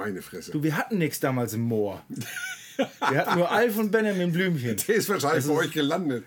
[0.00, 0.50] meine Fresse.
[0.50, 2.02] Du, wir hatten nichts damals im Moor.
[2.78, 4.74] Wir hatten nur Alf und Benjamin Blümchen.
[4.88, 6.26] Der ist wahrscheinlich bei euch gelandet.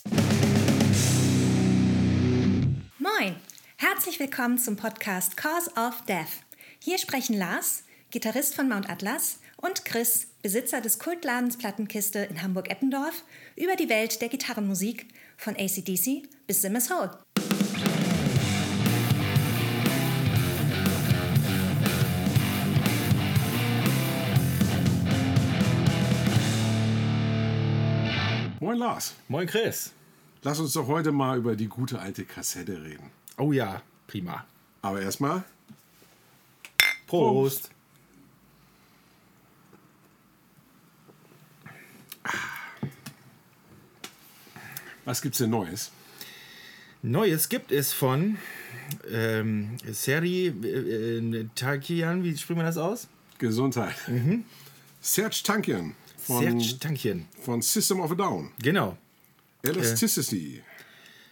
[2.99, 3.36] Moin,
[3.78, 6.44] herzlich willkommen zum Podcast Cause of Death.
[6.78, 13.24] Hier sprechen Lars, Gitarrist von Mount Atlas, und Chris, Besitzer des Kultladens Plattenkiste in Hamburg-Eppendorf,
[13.55, 17.23] über die Welt der Gitarrenmusik von ACDC bis Simmers Hole.
[28.73, 29.13] Moin Lars.
[29.27, 29.91] Moin Chris.
[30.41, 33.12] Lass uns doch heute mal über die gute alte Kassette reden.
[33.38, 34.48] Oh ja, prima.
[34.81, 35.44] Aber erstmal,
[37.05, 37.70] Prost.
[45.05, 45.92] was gibt's denn Neues?
[47.03, 48.40] Neues gibt es von
[49.08, 53.08] ähm, Seri äh, äh, Takian, wie spricht man das aus?
[53.38, 53.94] Gesundheit.
[55.00, 58.52] Serge Tankian von, Serge von System of a Down.
[58.61, 58.97] Genau.
[59.64, 60.61] Elasticity.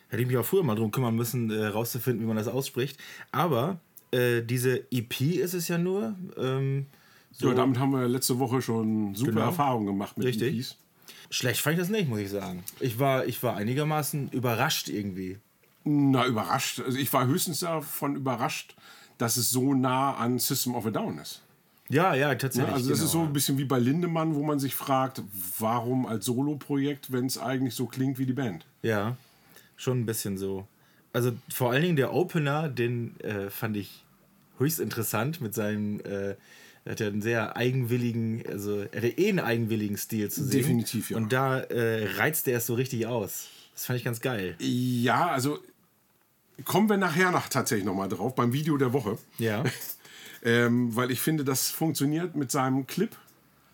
[0.09, 2.97] Hätte ich mich auch früher mal drum kümmern müssen, äh, rauszufinden, wie man das ausspricht.
[3.31, 3.79] Aber
[4.11, 6.15] äh, diese EP ist es ja nur.
[6.37, 6.85] Ähm,
[7.31, 9.45] so Ja, damit haben wir letzte Woche schon super Genau.
[9.45, 10.57] Erfahrungen gemacht mit Richtig.
[10.57, 10.75] EPs.
[11.29, 12.63] Schlecht fand ich das nicht, muss ich sagen.
[12.81, 15.37] Ich war, ich war einigermaßen überrascht irgendwie.
[15.85, 16.81] Na, überrascht.
[16.81, 18.75] Also ich war höchstens davon überrascht,
[19.17, 21.41] dass es so nah an System of a Down ist.
[21.91, 22.73] Ja, ja, tatsächlich.
[22.73, 23.05] also das genau.
[23.05, 25.21] ist so ein bisschen wie bei Lindemann, wo man sich fragt,
[25.59, 28.65] warum als Solo-Projekt, wenn es eigentlich so klingt wie die Band.
[28.81, 29.17] Ja,
[29.75, 30.65] schon ein bisschen so.
[31.13, 34.03] Also vor allen Dingen der Opener, den äh, fand ich
[34.57, 36.35] höchst interessant mit seinem, äh,
[36.85, 40.63] er hat ja einen sehr eigenwilligen, also er hatte eh einen eigenwilligen Stil zu singen.
[40.63, 41.17] Definitiv, ja.
[41.17, 43.49] Und da äh, reizt er es so richtig aus.
[43.73, 44.55] Das fand ich ganz geil.
[44.59, 45.59] Ja, also
[46.63, 49.17] kommen wir nachher nach tatsächlich nochmal drauf, beim Video der Woche.
[49.37, 49.63] Ja.
[50.43, 53.15] Ähm, weil ich finde, das funktioniert mit seinem Clip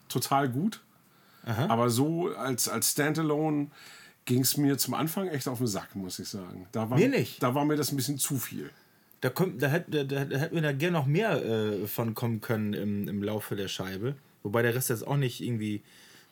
[0.09, 0.81] total gut.
[1.69, 3.67] Aber so als, als Standalone
[4.25, 6.67] ging es mir zum Anfang echt auf den Sack, muss ich sagen.
[6.73, 7.41] Da war, Mir nicht.
[7.41, 8.69] Da war mir das ein bisschen zu viel.
[9.21, 12.41] Da, kommt, da, hätte, da, da hätten wir da gerne noch mehr äh, von kommen
[12.41, 14.15] können im, im Laufe der Scheibe.
[14.43, 15.81] Wobei der Rest jetzt auch nicht irgendwie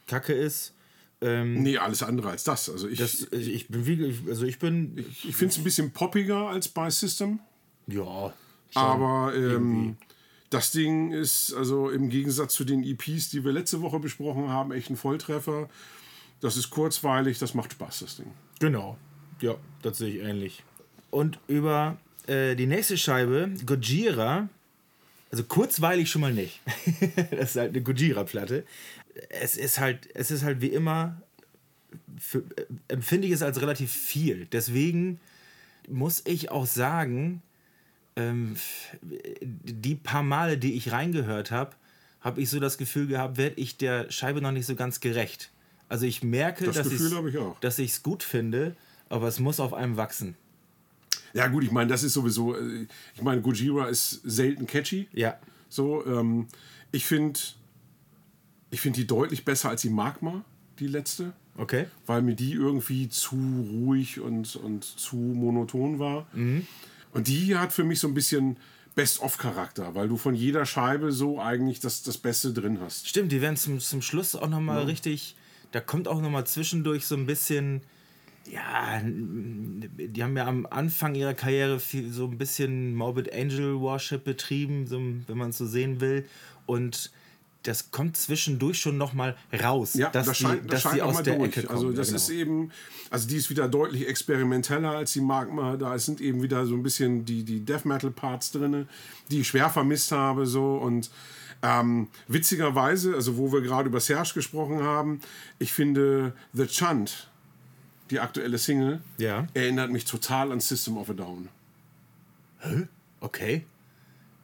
[0.05, 0.73] kacke ist.
[1.21, 2.69] Ähm, Nee, alles andere als das.
[2.69, 6.49] Also ich, das, ich bin wie, also ich bin, ich finde es ein bisschen poppiger
[6.49, 7.39] als bei System.
[7.87, 8.33] ja,
[8.73, 9.95] Aber ähm,
[10.55, 14.71] das Ding ist also im Gegensatz zu den EPs, die wir letzte Woche besprochen haben,
[14.71, 15.69] echt ein Volltreffer.
[16.39, 18.31] Das ist kurzweilig, das macht Spaß, das Ding.
[18.59, 18.97] Genau.
[19.41, 20.63] Ja, das sehe ich ähnlich.
[21.11, 24.47] Und über äh, die nächste Scheibe, Gojira,
[25.29, 26.61] also kurzweilig schon mal nicht.
[27.31, 28.63] das ist halt eine Gojira-Platte.
[29.27, 31.21] Es ist halt, es ist halt wie immer,
[32.17, 34.47] für, äh, empfinde ich es als relativ viel.
[34.53, 35.19] Deswegen
[35.89, 37.41] muss ich auch sagen,
[38.15, 38.55] ähm,
[39.01, 41.71] die paar Male, die ich reingehört habe,
[42.21, 45.51] habe ich so das Gefühl gehabt, werde ich der Scheibe noch nicht so ganz gerecht.
[45.89, 46.75] Also ich merke, Das
[47.61, 48.75] dass ich es gut finde,
[49.09, 50.35] aber es muss auf einem wachsen.
[51.33, 52.55] Ja, gut, ich meine, das ist sowieso.
[52.55, 55.07] äh, Ich meine, Gojira ist selten catchy.
[55.13, 55.37] Ja.
[55.69, 56.47] So, ähm,
[56.91, 57.39] ich finde
[58.71, 60.43] ich find die deutlich besser als die Magma,
[60.79, 61.33] die letzte.
[61.57, 61.85] Okay.
[62.05, 63.37] weil mir die irgendwie zu
[63.71, 66.27] ruhig und, und zu monoton war.
[67.15, 68.57] Und die hier hat für mich so ein bisschen
[68.93, 73.07] Best-of-Charakter, weil du von jeder Scheibe so eigentlich das, das Beste drin hast.
[73.07, 75.37] Stimmt, die werden zum, zum Schluss auch nochmal richtig.
[75.71, 77.81] Da kommt auch nochmal zwischendurch so ein bisschen.
[78.51, 84.25] Ja, die haben ja am Anfang ihrer Karriere viel, so ein bisschen Morbid Angel Worship
[84.25, 86.25] betrieben, so, wenn man es so sehen will.
[86.65, 87.11] Und
[87.67, 91.01] das kommt zwischendurch schon nochmal raus, Ja, dass das die, scheint, das dass scheint die
[91.01, 91.49] auch aus mal der durch.
[91.57, 91.77] Ecke kommen.
[91.77, 92.39] also das ja, ist genau.
[92.41, 92.71] eben,
[93.09, 95.75] also die ist wieder deutlich experimenteller als die Magma.
[95.77, 98.87] Da sind eben wieder so ein bisschen die, die Death Metal Parts drin,
[99.31, 101.09] die ich schwer vermisst habe so und
[101.61, 105.21] ähm, witzigerweise, also wo wir gerade über Serge gesprochen haben,
[105.57, 107.29] ich finde The Chant,
[108.11, 109.47] die aktuelle Single, Ja.
[109.55, 111.49] erinnert mich total an System of a Down.
[113.21, 113.65] Okay.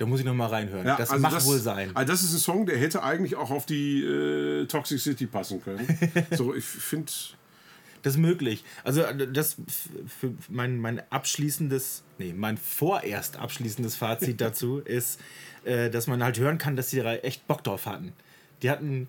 [0.01, 0.83] Da muss ich nochmal reinhören.
[0.87, 1.91] Ja, das also mag wohl sein.
[1.93, 5.63] Also das ist ein Song, der hätte eigentlich auch auf die äh, Toxic City passen
[5.63, 5.87] können.
[6.31, 7.11] so, ich finde,
[8.01, 8.63] Das ist möglich.
[8.83, 9.57] Also äh, das
[10.07, 15.19] für mein, mein abschließendes, nee, mein vorerst abschließendes Fazit dazu ist,
[15.65, 18.11] äh, dass man halt hören kann, dass die da echt Bock drauf hatten.
[18.63, 19.07] Die hatten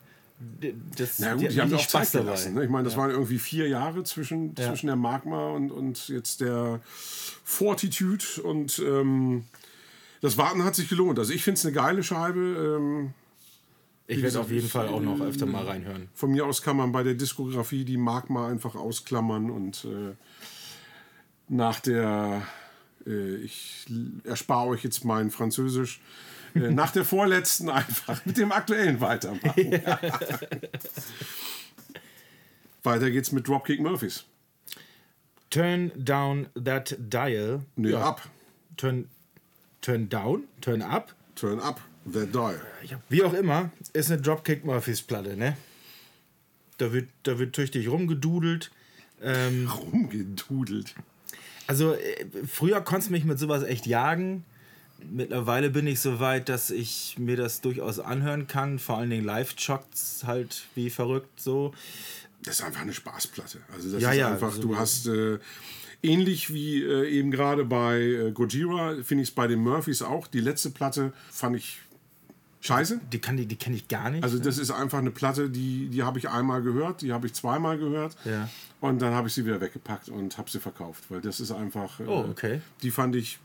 [0.99, 2.53] das na gut, die, haben richtig auch Zeit gelassen.
[2.53, 2.65] Ne?
[2.65, 2.99] Ich meine, das Ja.
[2.99, 4.69] waren irgendwie vier Jahre zwischen, Ja.
[4.69, 6.81] zwischen der Magma und, und jetzt der
[7.45, 9.45] Fortitude und ähm,
[10.23, 11.19] das Warten hat sich gelohnt.
[11.19, 12.41] Also ich finde es eine geile Scheibe.
[12.81, 13.13] Ähm,
[14.07, 16.09] Ich werde auf jeden Fall auch noch äh, öfter mal reinhören.
[16.15, 20.15] Von mir aus kann man bei der Diskografie die Magma einfach ausklammern und äh,
[21.49, 22.43] nach der,
[23.07, 23.87] äh, ich
[24.25, 26.01] erspare euch jetzt mein Französisch,
[26.55, 29.73] äh, nach der vorletzten einfach mit dem aktuellen weitermachen.
[32.83, 34.25] Weiter geht's mit Dropkick Murphys.
[35.51, 37.61] Turn down that dial.
[37.77, 38.29] Nee, ab.
[38.77, 39.09] Turn,
[39.83, 40.45] turn down?
[40.63, 41.13] Turn up?
[41.37, 41.81] Turn up
[42.13, 42.61] that dial.
[43.11, 45.57] Wie auch immer, ist eine Dropkick Murphys Platte, ne?
[46.79, 48.71] Da wird, da wird tüchtig rumgedudelt.
[49.23, 50.95] Ähm, Rumgedudelt.
[51.69, 54.45] also, äh, früher konntest du mich mit sowas echt jagen.
[55.11, 58.79] Mittlerweile bin ich so weit, dass ich mir das durchaus anhören kann.
[58.79, 61.73] Vor allen Dingen Live-Shots halt wie verrückt so.
[62.45, 63.59] Das ist einfach eine Spaßplatte.
[63.73, 65.39] Also das Ja, ist ja, einfach, also- du hast äh,
[66.03, 70.27] ähnlich wie äh, eben gerade bei äh, Gojira, finde ich es bei den Murphys auch.
[70.27, 71.81] Die letzte Platte fand ich
[72.61, 73.01] scheiße.
[73.13, 74.23] Die, kann, die, die kenne ich gar nicht.
[74.25, 77.35] Also das ist einfach eine Platte, die, die habe ich einmal gehört, die habe ich
[77.35, 78.17] zweimal gehört.
[78.25, 78.49] Ja.
[78.81, 82.01] Und dann habe ich sie wieder weggepackt und habe sie verkauft, weil das ist einfach.
[82.01, 82.61] Äh, Oh, okay.
[82.83, 83.39] Die fand ich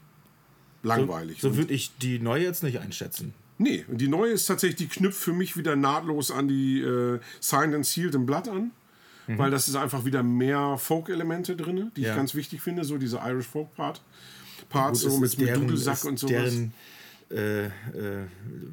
[0.83, 1.42] langweilig.
[1.42, 3.33] so Und- würde ich die neue jetzt nicht einschätzen.
[3.60, 7.19] Nee, und die neue ist tatsächlich, die knüpft für mich wieder nahtlos an die äh,
[7.39, 8.69] Signed and Sealed im Blatt an.
[9.27, 12.06] Weil das ist einfach wieder mehr Folk-Elemente drin, die Mhm.
[12.06, 12.12] Ja.
[12.12, 14.01] ich ganz wichtig finde, so diese Irish Folk-Part.
[14.69, 16.31] Parts so mit, mit Dudelsack und sowas.
[16.31, 16.74] Deren
[17.29, 17.69] äh, äh,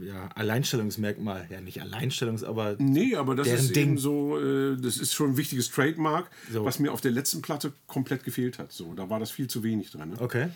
[0.01, 1.47] ja, Alleinstellungsmerkmal.
[1.51, 2.77] Ja, nicht Alleinstellungs-, aber.
[2.79, 3.91] Nee, aber das ist Ding.
[3.91, 6.65] eben so, äh, das ist schon ein wichtiges Trademark, So.
[6.65, 8.73] was mir auf der letzten Platte komplett gefehlt hat.
[8.73, 10.11] So, da war das viel zu wenig drin.
[10.11, 10.21] Ne?
[10.21, 10.49] Okay.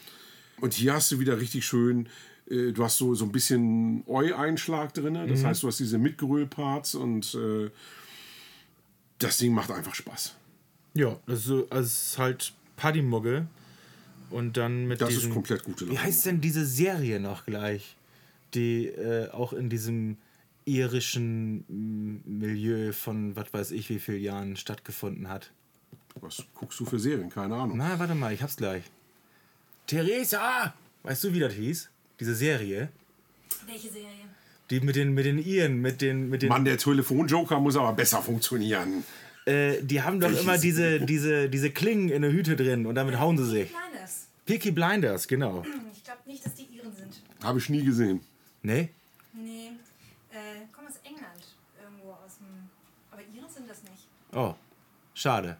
[0.60, 2.08] Und hier hast du wieder richtig schön,
[2.48, 5.14] äh, du hast so, so ein bisschen Eu-Einschlag drin.
[5.14, 5.28] Mhm.
[5.28, 7.70] Das heißt, du hast diese Mitgeröll-Parts und äh,
[9.18, 10.34] das Ding macht einfach Spaß.
[10.94, 13.46] Ja, also es ist halt Partymugge.
[14.30, 15.30] Und dann mit Das diesem.
[15.30, 16.02] ist komplett gute Wie Laune.
[16.02, 17.96] heißt denn diese Serie noch gleich?
[18.54, 20.18] Die äh, auch in diesem
[20.66, 21.64] irischen
[22.26, 25.50] Milieu von was weiß ich wie vielen Jahren stattgefunden hat.
[26.20, 27.30] Was guckst du für Serien?
[27.30, 27.78] Keine Ahnung.
[27.78, 28.82] Na, warte mal, ich hab's gleich.
[29.86, 30.74] Theresa!
[31.04, 31.88] Weißt du, wie das hieß?
[32.20, 32.90] Diese Serie?
[33.66, 34.08] Welche Serie?
[34.70, 36.50] Die mit den, mit den Iren, mit den, mit den.
[36.50, 39.04] Mann, der Telefonjoker muss aber besser funktionieren.
[39.46, 42.94] Äh, die haben doch Welche immer diese, diese, diese Klingen in der Hüte drin und
[42.94, 43.70] damit hauen sie sich.
[43.70, 44.28] Kleines.
[44.44, 45.64] Peaky Blinders, genau.
[45.94, 47.22] Ich glaube nicht, dass die Iren sind.
[47.42, 48.20] Habe ich nie gesehen.
[48.62, 48.90] Ne?
[49.32, 49.72] Nee.
[50.30, 51.44] Äh, kommen aus England.
[51.82, 52.68] Irgendwo aus dem.
[53.10, 54.06] Aber Iren sind das nicht.
[54.34, 54.54] Oh,
[55.14, 55.56] schade.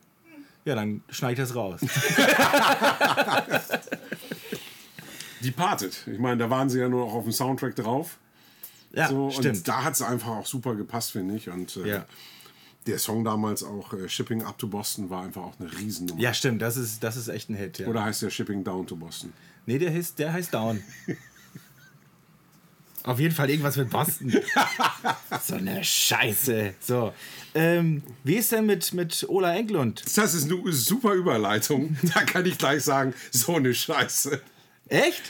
[0.66, 1.80] Ja, dann schneide ich das raus.
[5.42, 6.06] Departed.
[6.12, 8.18] Ich meine, da waren sie ja nur noch auf dem Soundtrack drauf.
[8.92, 9.58] Ja, So, stimmt.
[9.58, 11.48] Und da hat es einfach auch super gepasst, finde ich.
[11.50, 12.06] Und äh, Ja.
[12.86, 16.20] der Song damals auch, äh, Shipping Up to Boston, war einfach auch eine Riesennummer.
[16.20, 17.78] Ja, stimmt, das ist, das ist echt ein Hit.
[17.80, 17.86] Ja.
[17.88, 19.32] Oder heißt der Shipping Down to Boston?
[19.66, 20.82] Nee, der heißt, der heißt Down.
[23.04, 24.34] Auf jeden Fall irgendwas mit Boston.
[25.46, 26.74] so eine Scheiße.
[26.80, 27.12] So.
[27.54, 30.02] Ähm, wie ist denn mit, mit Ola Englund?
[30.16, 31.96] Das ist eine super Überleitung.
[32.14, 34.40] Da kann ich gleich sagen, so eine Scheiße.
[34.88, 35.22] Echt?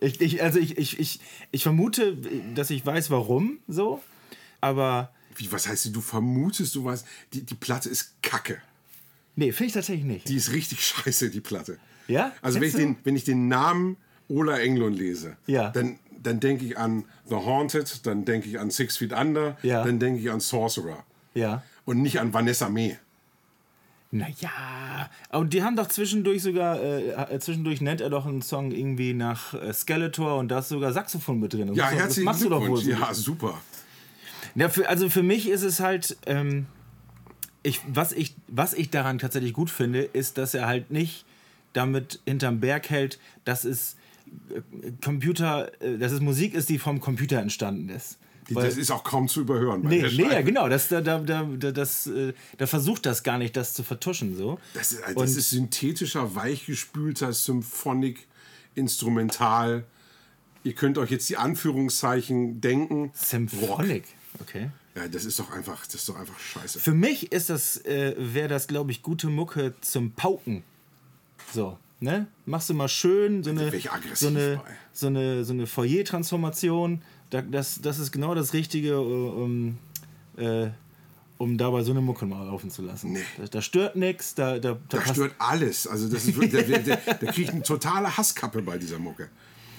[0.00, 1.20] Ich, ich, also ich, ich, ich,
[1.50, 2.16] ich vermute,
[2.54, 4.00] dass ich weiß, warum so.
[4.60, 8.60] Aber Wie, was heißt, du vermutest, du weißt, die, die Platte ist kacke.
[9.36, 10.28] nee, finde ich tatsächlich nicht.
[10.28, 11.78] Die ist richtig scheiße, die Platte.
[12.08, 12.32] Ja?
[12.42, 13.96] Also wenn ich, den, wenn ich den Namen
[14.28, 15.70] Ola Englund lese, Ja.
[15.70, 19.84] dann, dann denke ich an The Haunted, dann denke ich an Six Feet Under, Ja.
[19.84, 21.04] dann denke ich an Sorcerer.
[21.34, 21.62] Ja.
[21.84, 22.98] Und nicht an Vanessa May.
[24.12, 28.72] Naja, aber die haben doch zwischendurch sogar, äh, äh, zwischendurch nennt er doch einen Song
[28.72, 31.68] irgendwie nach äh, Skeletor und da ist sogar Saxophon mit drin.
[31.68, 32.84] Das Ja, machst du- das herzlichen wohl Glückwunsch.
[32.84, 32.90] so.
[32.90, 33.60] Ja, super.
[34.56, 36.66] Ja, für, also für mich ist es halt, ähm,
[37.62, 41.24] ich, was, ich, was ich daran tatsächlich gut finde, ist, dass er halt nicht
[41.72, 43.94] damit hinterm Berg hält, dass es
[44.52, 45.70] äh, Computer,
[46.00, 48.18] dass es Musik ist, die vom Computer entstanden ist.
[48.56, 49.82] Weil- das ist auch kaum zu überhören.
[49.82, 50.68] Nee, nee, genau.
[50.68, 54.36] Das, da, da, da, da- das, äh, da versucht das gar nicht, das zu vertuschen.
[54.36, 54.58] So.
[54.74, 58.26] Das ist, das Und- ist synthetischer, weichgespülter Symphonic,
[58.74, 59.84] Instrumental.
[60.64, 63.04] Ihr könnt euch jetzt die Anführungszeichen denken.
[63.04, 63.16] Rock.
[63.16, 64.04] Symphonic.
[64.40, 64.70] Okay.
[64.96, 66.80] Ja, das ist doch einfach, das ist doch einfach scheiße.
[66.80, 70.64] Für mich ist das, äh, wäre das, glaube ich, gute Mucke zum Pauken.
[71.52, 72.26] So, ne?
[72.46, 73.70] Machst du mal schön so eine,
[74.14, 74.60] so eine,
[74.92, 77.02] so eine, so eine Foyer-Transformation.
[77.30, 79.78] Da, das, das ist genau das Richtige, äh, um,
[80.36, 80.68] äh,
[81.38, 83.12] um dabei so eine Mucke mal laufen zu lassen.
[83.12, 83.20] Nee.
[83.38, 85.86] Da, da stört nichts, da, da, da, Da stört alles.
[85.86, 89.28] Also das ist wirklich, der, der, der, kriegt eine totale Hasskappe bei dieser Mucke.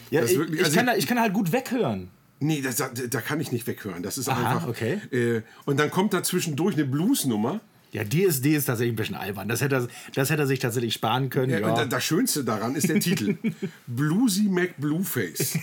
[0.09, 2.09] Ja, ich, wirklich- ich, also- kann, da- ich kann halt gut weghören.
[2.39, 4.01] Nee, das, da, da kann ich nicht weghören.
[4.01, 4.67] Das ist Aha, einfach.
[4.67, 4.99] okay.
[5.11, 7.59] Äh, und dann kommt da zwischendurch eine Bluesnummer.
[7.91, 9.49] Ja, die ist, tatsächlich ein bisschen albern.
[9.49, 11.51] Das hätte, er, das hätte er sich tatsächlich sparen können.
[11.51, 13.35] Ja, Ja, das Schönste daran ist der Titel.
[13.87, 15.57] Bluesy Mac Blueface.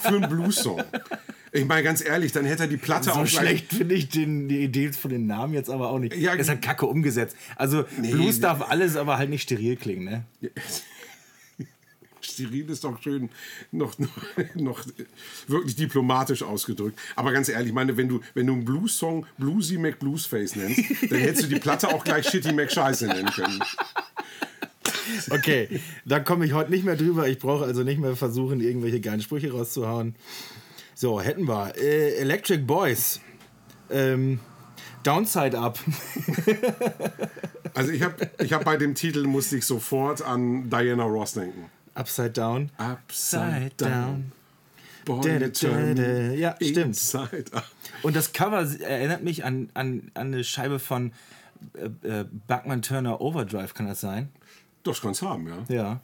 [0.00, 0.82] Für einen Blues-Song.
[1.50, 4.08] Ich meine, ganz ehrlich, dann hätte er die Platte So auch gleich- schlecht finde ich
[4.08, 6.16] den, die Idee von den Namen jetzt aber auch nicht.
[6.16, 7.36] Ja, ist halt kacke umgesetzt.
[7.56, 8.42] Also Nee, Blues nee.
[8.42, 10.24] darf alles, aber halt nicht steril klingen, ne?
[12.34, 13.30] steril ist doch schön
[13.72, 14.10] noch, noch,
[14.54, 14.84] noch
[15.46, 16.98] wirklich diplomatisch ausgedrückt.
[17.16, 21.18] Aber ganz ehrlich, ich meine, wenn du, wenn du einen Blues-Song Bluesy McBluesface nennst, dann
[21.18, 23.60] hättest du die Platte auch gleich Shitty McScheiße nennen können.
[25.30, 27.28] Okay, da komme ich heute nicht mehr drüber.
[27.28, 30.14] Ich brauche also nicht mehr versuchen, irgendwelche geilen Sprüche rauszuhauen.
[30.94, 31.74] So, hätten wir.
[31.76, 33.20] Äh, Electric Boys.
[33.90, 34.40] Ähm,
[35.02, 35.78] Downside Up.
[37.74, 41.64] Also ich habe ich hab bei dem Titel musste ich sofort an Diana Ross denken.
[41.94, 42.70] Upside Down.
[42.76, 44.32] Upside down.
[45.04, 46.32] Da.
[46.32, 46.98] Ja, stimmt.
[48.02, 51.12] Und das Cover erinnert mich an, an, an eine Scheibe von
[51.74, 54.30] äh, äh, Buckman Turner Overdrive, kann das sein?
[54.82, 55.74] Das kann's haben, ja.
[55.74, 56.00] Ja.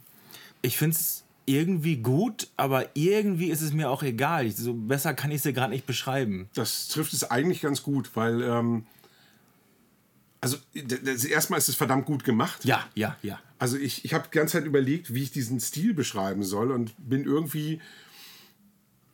[0.62, 4.46] Ich finde es irgendwie gut, aber irgendwie ist es mir auch egal.
[4.46, 6.48] Ich, so besser kann ich es dir gerade nicht beschreiben.
[6.54, 8.86] Das trifft es eigentlich ganz gut, weil ähm,
[10.40, 10.56] also
[11.28, 12.64] erstmal ist es verdammt gut gemacht.
[12.64, 13.40] Ja, ja, ja.
[13.60, 16.92] Also ich, ich habe die ganze Zeit überlegt, wie ich diesen Stil beschreiben soll und
[16.98, 17.80] bin irgendwie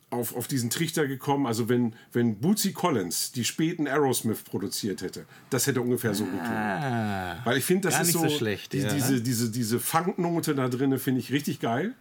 [0.09, 1.45] auf, auf diesen Trichter gekommen.
[1.45, 7.37] Also wenn, wenn Bootsy Collins die späten Aerosmith produziert hätte, das hätte ungefähr so geklungen.
[7.43, 8.93] Weil ich finde, das Ah, ist nicht so, so schlecht, die, ja.
[8.93, 11.93] diese, diese, diese Funknote da drin finde ich richtig geil.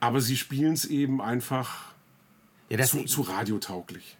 [0.00, 1.92] Aber sie spielen es eben einfach
[2.70, 4.16] Ja, das, zu, zu radiotauglich.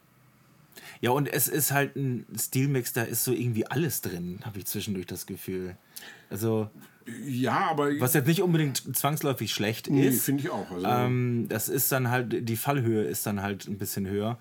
[1.00, 4.66] ja, und es ist halt ein Stilmix, da ist so irgendwie alles drin, habe ich
[4.66, 5.76] zwischendurch das Gefühl.
[6.28, 6.68] Also,
[7.26, 10.24] Ja, aber was jetzt nicht unbedingt zwangsläufig schlecht nee, ist.
[10.24, 10.70] finde ich auch.
[10.70, 14.38] Also, Ähm, das ist dann halt, die Fallhöhe ist dann halt ein bisschen höher.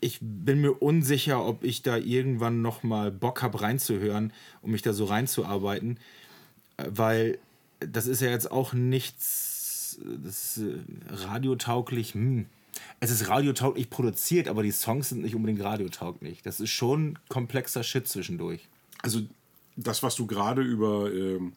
[0.00, 4.82] Ich bin mir unsicher, ob ich da irgendwann noch mal Bock habe reinzuhören, um mich
[4.82, 5.98] da so reinzuarbeiten,
[6.76, 7.38] weil
[7.80, 10.78] das ist ja jetzt auch nichts das ist, äh,
[11.08, 12.14] radiotauglich.
[12.14, 12.46] Hm.
[13.00, 16.42] Es ist radiotauglich produziert, aber die Songs sind nicht unbedingt radiotauglich.
[16.42, 18.68] Das ist schon komplexer Shit zwischendurch.
[19.02, 19.20] also
[19.76, 21.54] das, was du gerade über ähm,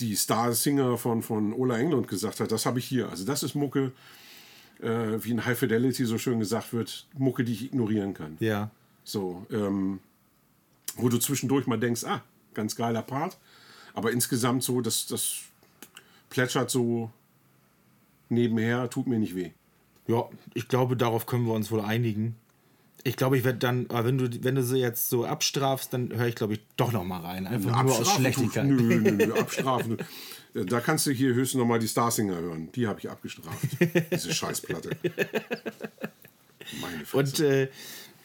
[0.00, 3.08] die Star-Singer von, von Ola Englund gesagt hast, das habe ich hier.
[3.08, 3.92] Also das ist Mucke,
[4.80, 8.36] äh, wie in High Fidelity so schön gesagt wird, Mucke, die ich ignorieren kann.
[8.40, 8.70] Ja.
[9.04, 10.00] So, ähm,
[10.96, 12.22] wo du zwischendurch mal denkst, ah,
[12.54, 13.38] ganz geiler Part.
[13.94, 15.40] Aber insgesamt so, das, das
[16.28, 17.10] plätschert so
[18.28, 19.50] nebenher, tut mir nicht weh.
[20.06, 22.36] Ja, ich glaube, darauf können wir uns wohl einigen.
[23.04, 26.12] Ich glaube, ich werde dann, aber wenn du, wenn du sie jetzt so abstrafst, dann
[26.14, 27.46] höre ich, glaube ich, doch noch mal rein.
[27.46, 28.66] Einfach nur aus Schlechtigkeit.
[28.66, 29.98] Nö, nö, nö, abstrafen.
[30.54, 32.68] Äh, Da kannst du hier höchstens noch mal die Starsinger hören.
[32.74, 33.58] Die habe ich abgestraft.
[34.12, 34.90] Diese Scheißplatte.
[36.80, 37.16] Meine Fresse.
[37.16, 37.68] Und äh,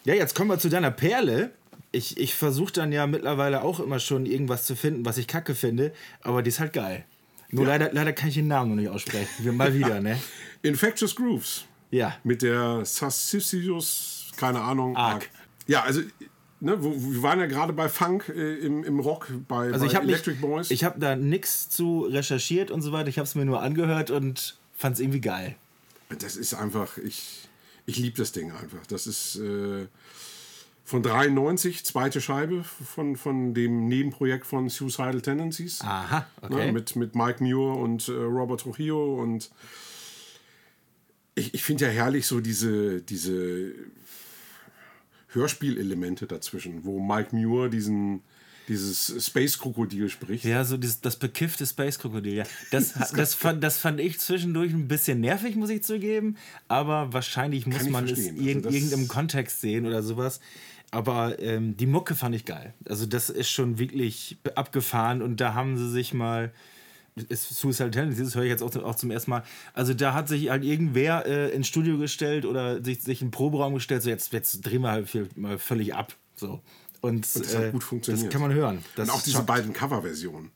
[0.03, 1.51] ja, jetzt kommen wir zu deiner Perle.
[1.91, 5.55] Ich, ich versuche dann ja mittlerweile auch immer schon irgendwas zu finden, was ich kacke
[5.55, 7.05] finde, aber die ist halt geil.
[7.51, 9.55] Nur leider, leider kann ich den Namen noch nicht aussprechen.
[9.55, 10.20] Mal wieder, ne?
[10.62, 11.63] Infectious Grooves.
[11.91, 12.17] Ja.
[12.24, 14.96] Mit der Sassicius, keine Ahnung.
[14.96, 15.30] Arc.
[15.68, 16.01] Ja, also,
[16.60, 19.92] ne, wo, wir waren ja gerade bei Funk äh, im, im Rock, bei, Also bei
[19.92, 20.72] ich Electric Boys.
[20.72, 23.10] ich habe da nichts zu recherchiert und so weiter.
[23.10, 25.56] Ich habe es mir nur angehört und fand es irgendwie geil.
[26.20, 27.48] Das ist einfach, ich,
[27.86, 28.86] ich liebe das Ding einfach.
[28.88, 29.88] Das ist äh,
[30.84, 35.82] von 93, zweite Scheibe von, von dem Nebenprojekt von Suicidal Tendencies.
[35.82, 36.68] Aha, okay.
[36.68, 39.50] Ne, mit, mit Mike Muir und äh, Robert Trujillo und
[41.34, 43.74] ich, ich finde ja herrlich so diese, diese
[45.36, 48.22] Hörspielelemente dazwischen, wo Mike Muir diesen,
[48.68, 50.44] dieses Space-Krokodil spricht.
[50.46, 52.34] Ja, so dieses, das bekiffte Space-Krokodil.
[52.34, 52.44] Ja.
[52.72, 56.38] Das, das, fand, das fand ich zwischendurch ein bisschen nervig, muss ich zugeben.
[56.68, 58.38] Aber wahrscheinlich muss man es verstehen.
[58.38, 60.39] in Also das- irgendeinem Kontext sehen oder sowas.
[60.92, 62.74] Aber ähm, die Mucke fand ich geil.
[62.88, 66.54] Also das ist schon wirklich abgefahren und da haben sie sich mal
[67.15, 69.43] ist Suicide Tendencies, das höre ich jetzt auch, auch zum ersten Mal.
[69.74, 73.31] Also da hat sich halt irgendwer äh, ins Studio gestellt oder sich, sich in den
[73.31, 76.13] Proberaum gestellt, so jetzt, jetzt drehen wir halt viel, mal völlig ab.
[76.36, 76.62] So.
[77.01, 78.25] Und, das hat gut funktioniert.
[78.25, 78.79] Das kann man hören.
[78.95, 79.48] Das und auch diese schockt.
[79.48, 80.51] beiden Coverversionen.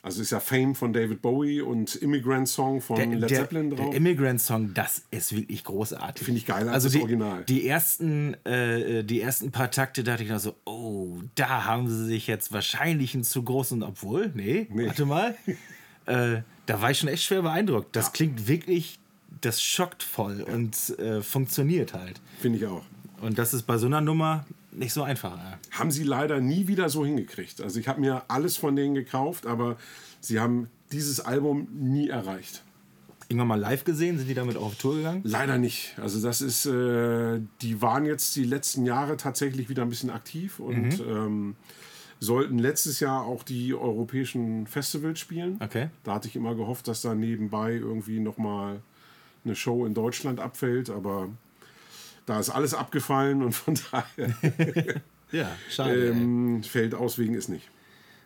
[0.00, 3.70] Also ist ja Fame von David Bowie und Immigrant Song von der, Led der, Zeppelin
[3.70, 3.90] drauf.
[3.90, 6.24] der Immigrant Song, das ist wirklich großartig.
[6.24, 7.44] Finde ich geiler als also das die, Original.
[7.44, 12.06] Die ersten, äh, die ersten paar Takte dachte ich noch so, oh, da haben sie
[12.06, 14.86] sich jetzt wahrscheinlich einen zu großen, obwohl, nee, Nee.
[14.86, 15.34] warte mal.
[16.08, 17.94] äh, da war ich schon echt schwer beeindruckt.
[17.94, 18.98] Das klingt wirklich,
[19.40, 22.20] das schockt voll und äh, funktioniert halt.
[22.40, 22.84] Finde ich auch.
[23.20, 25.36] Und das ist bei so einer Nummer nicht so einfach.
[25.36, 25.56] Äh.
[25.70, 27.60] Haben sie leider nie wieder so hingekriegt.
[27.60, 29.76] Also ich habe mir alles von denen gekauft, aber
[30.20, 32.62] sie haben dieses Album nie erreicht.
[33.28, 35.20] Irgendwann mal live gesehen, sind die damit auch auf Tour gegangen?
[35.24, 35.94] Leider nicht.
[36.00, 40.60] Also das ist, äh, die waren jetzt die letzten Jahre tatsächlich wieder ein bisschen aktiv
[40.60, 41.56] und ähm,
[42.20, 45.58] sollten letztes Jahr auch die europäischen Festivals spielen.
[45.60, 45.88] Okay.
[46.04, 48.80] Da hatte ich immer gehofft, dass da nebenbei irgendwie nochmal
[49.44, 51.28] eine Show in Deutschland abfällt, aber
[52.26, 54.34] da ist alles abgefallen und von daher
[55.32, 56.08] Ja, schade.
[56.10, 57.68] ähm, fällt aus wegen ist nicht.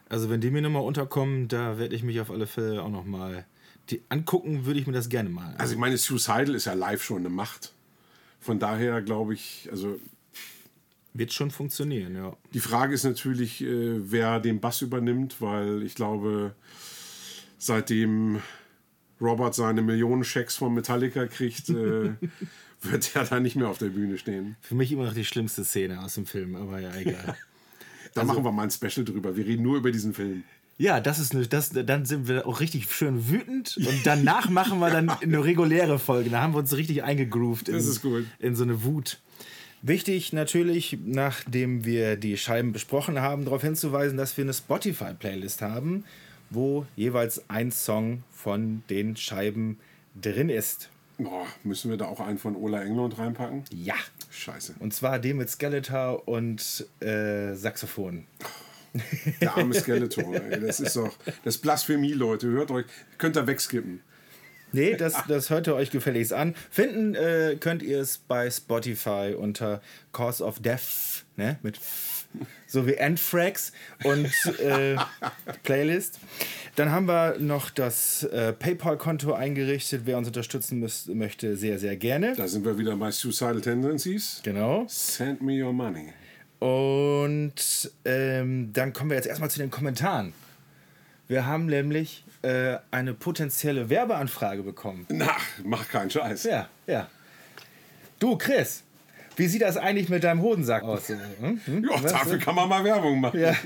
[0.08, 3.44] Also wenn die mir nochmal unterkommen, da werde ich mich auf alle Fälle auch nochmal
[3.90, 5.54] die angucken würde ich mir das gerne mal.
[5.58, 7.72] Also ich meine, Suicidal ist ja live schon eine Macht.
[8.40, 9.98] Von daher glaube ich, also
[11.14, 12.36] Wird schon funktionieren, ja.
[12.54, 16.54] die Frage ist natürlich, äh, wer den Bass übernimmt, weil ich glaube,
[17.58, 18.40] seitdem
[19.20, 22.14] Robert seine Millionen Schecks von Metallica kriegt, äh,
[22.82, 24.56] wird er da nicht mehr auf der Bühne stehen.
[24.60, 27.36] Für mich immer noch die schlimmste Szene aus dem Film, aber ja, egal.
[28.14, 29.36] Da machen wir mal ein Special drüber.
[29.36, 30.42] Wir reden nur über diesen Film.
[30.76, 34.80] ja, das ist eine, das, dann sind wir auch richtig schön wütend und danach machen
[34.80, 36.28] wir dann eine reguläre Folge.
[36.28, 38.26] Da haben wir uns richtig eingegroovt in, Das ist gut.
[38.38, 39.18] in so eine Wut.
[39.82, 46.04] Wichtig natürlich, nachdem wir die Scheiben besprochen haben, darauf hinzuweisen, dass wir eine Spotify-Playlist haben,
[46.50, 49.80] wo jeweils ein Song von den Scheiben
[50.20, 50.88] drin ist.
[51.18, 53.64] Boah, müssen wir da auch einen von Ola Englund reinpacken?
[53.72, 53.96] Ja.
[54.30, 54.74] Scheiße.
[54.78, 58.24] Und zwar den mit Skeletor und äh, Saxophon.
[59.40, 60.34] Der arme Skeletor.
[60.34, 60.60] ey.
[60.60, 61.12] Das ist doch.
[61.44, 62.48] Das ist Blasphemie, Leute.
[62.48, 62.86] Hört euch.
[63.18, 64.00] Könnt ihr wegskippen.
[64.72, 66.54] Nee, das, das hört ihr euch gefälligst an.
[66.70, 69.80] Finden äh, könnt ihr es bei Spotify unter
[70.12, 71.58] Cause of Death, ne?
[71.62, 72.26] Mit F,
[72.66, 73.72] so wie Anthrax
[74.04, 74.96] und äh,
[75.62, 76.18] Playlist.
[76.76, 80.02] Dann haben wir noch das äh, PayPal-Konto eingerichtet.
[80.06, 82.34] Wer uns unterstützen müsst, möchte, sehr, sehr gerne.
[82.34, 84.40] Da sind wir wieder bei Suicidal Tendencies.
[84.42, 84.86] Genau.
[84.88, 86.12] Send me your money.
[86.60, 90.32] Und ähm, dann kommen wir jetzt erstmal zu den Kommentaren.
[91.32, 95.06] Wir haben nämlich äh, eine potenzielle Werbeanfrage bekommen.
[95.08, 95.34] Na,
[95.64, 96.44] mach keinen Scheiß.
[96.44, 97.08] Ja, ja.
[98.18, 98.82] Du, Chris,
[99.36, 101.08] wie sieht das eigentlich mit deinem Hodensack aus?
[101.08, 101.58] Hm?
[101.64, 101.88] Hm?
[101.90, 103.40] Ja, dafür kann man mal Werbung machen.
[103.40, 103.54] Ja.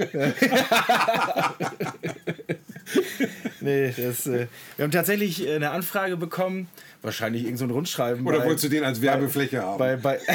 [3.66, 4.46] nee, das, äh,
[4.76, 6.68] wir haben tatsächlich äh, eine Anfrage bekommen,
[7.02, 8.26] wahrscheinlich irgend so ein Rundschreiben.
[8.26, 9.78] Oder bei- wolltest du den als Werbefläche haben?
[9.78, 10.18] bei, bei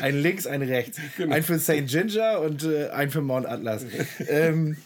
[0.00, 0.98] ein links, ein rechts.
[1.16, 1.34] Genau.
[1.34, 1.86] Ein für St.
[1.86, 3.84] Ginger und äh, ein für Mount Atlas.
[4.28, 4.76] ähm,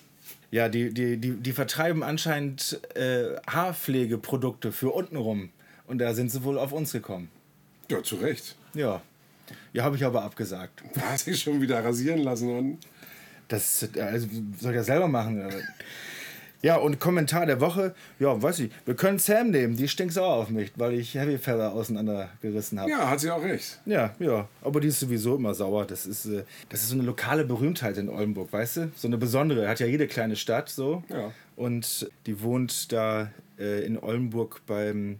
[0.50, 5.50] ja, die, die, die, die vertreiben anscheinend äh, Haarpflegeprodukte für untenrum.
[5.86, 7.30] Und da sind sie wohl auf uns gekommen.
[7.90, 8.56] ja, zu Recht.
[8.74, 9.02] Ja.
[9.72, 10.82] Ja, habe ich aber abgesagt.
[10.94, 12.56] Da hat sich schon wieder rasieren lassen.
[12.56, 12.78] Und
[13.50, 14.28] Das also,
[14.60, 15.50] soll ich das selber machen.
[16.62, 17.94] Ja, und Kommentar der Woche.
[18.18, 18.70] Ja, weiß ich.
[18.84, 19.76] Wir können Sam nehmen.
[19.76, 22.90] Die stinkt sauer auf mich, weil ich Heavy Feather auseinandergerissen habe.
[22.90, 23.80] ja, hat sie auch recht.
[23.86, 25.86] Ja, ja, aber die ist sowieso immer sauer.
[25.86, 28.92] Das ist, äh, das ist so eine lokale Berühmtheit in Oldenburg, weißt du?
[28.94, 29.68] So eine besondere.
[29.68, 31.02] Hat ja jede kleine Stadt so.
[31.08, 31.32] Ja.
[31.56, 35.18] Und die wohnt da äh, in Oldenburg beim,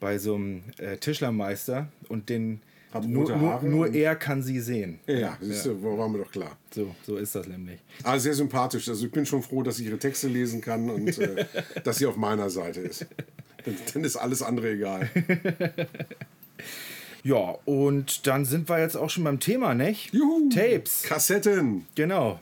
[0.00, 2.60] bei so einem äh, Tischlermeister und den
[2.94, 5.00] Hat nur, nur, nur er kann sie sehen.
[5.08, 6.56] Ja, siehst du, war mir doch klar.
[6.72, 7.80] So, so ist das nämlich.
[8.04, 8.88] Aber sehr sympathisch.
[8.88, 11.44] Also ich bin schon froh, dass ich ihre Texte lesen kann und äh,
[11.84, 13.04] dass sie auf meiner Seite ist.
[13.64, 15.10] Dann, dann ist alles andere egal.
[17.26, 20.12] Ja, und dann sind wir jetzt auch schon beim Thema, nicht?
[20.12, 20.50] Juhu.
[20.50, 21.04] Tapes.
[21.04, 21.86] Kassetten.
[21.94, 22.38] Genau.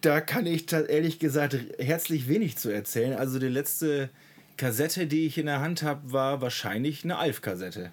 [0.00, 3.12] Da kann ich ehrlich gesagt herzlich wenig zu erzählen.
[3.12, 4.10] Also die letzte
[4.56, 7.92] Kassette, die ich in der Hand habe, war wahrscheinlich eine Alf-Kassette.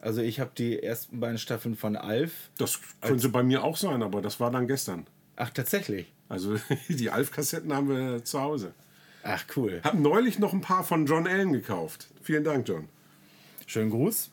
[0.00, 2.50] Also ich habe die ersten beiden Staffeln von Alf.
[2.56, 5.06] Das könnte bei mir auch sein, aber das war dann gestern.
[5.36, 6.12] Ach, tatsächlich.
[6.28, 6.56] Also
[6.88, 8.72] die Alf-Kassetten haben wir zu Hause.
[9.22, 9.80] Ach, cool.
[9.84, 12.08] Hab neulich noch ein paar von John Allen gekauft.
[12.22, 12.88] Vielen Dank, John.
[13.66, 14.30] Schönen Gruß.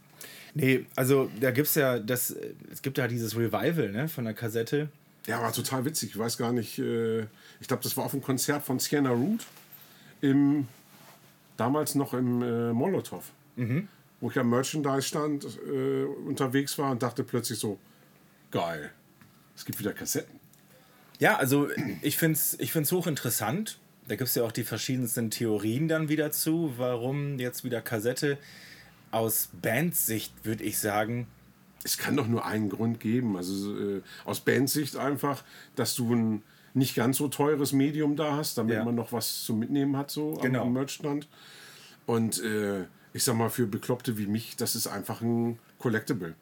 [0.53, 2.35] Nee, also da gibt es ja das,
[2.71, 4.89] es gibt ja dieses Revival ne, von der Kassette.
[5.27, 6.11] Ja, war total witzig.
[6.11, 6.79] Ich weiß gar nicht.
[6.79, 7.23] Äh,
[7.59, 9.45] ich glaube, das war auf einem Konzert von Sienna Root.
[10.21, 10.67] Im,
[11.57, 13.23] damals noch im äh, Molotow.
[14.19, 17.77] Wo ich am Merchandise-Stand äh, unterwegs war und dachte plötzlich so:
[18.51, 18.91] geil.
[19.55, 20.39] Es gibt wieder Kassetten.
[21.19, 21.67] Ja, also
[22.01, 23.79] ich finde es ich find's hochinteressant.
[24.07, 28.37] Da gibt es ja auch die verschiedensten Theorien dann wieder zu, warum jetzt wieder Kassette.
[29.11, 31.27] Aus Bandsicht würde ich sagen,
[31.83, 33.37] Es kann doch nur einen Grund geben.
[33.37, 35.43] Also äh, aus Bandsicht einfach,
[35.75, 38.83] dass du ein nicht ganz so teures Medium da hast, damit Ja.
[38.83, 40.63] man noch was zum Mitnehmen hat, so am- Genau.
[40.63, 41.27] am Merchstand.
[42.05, 42.85] Und äh,
[43.17, 46.35] ich sag mal, für Bekloppte wie mich, das ist einfach ein Collectible.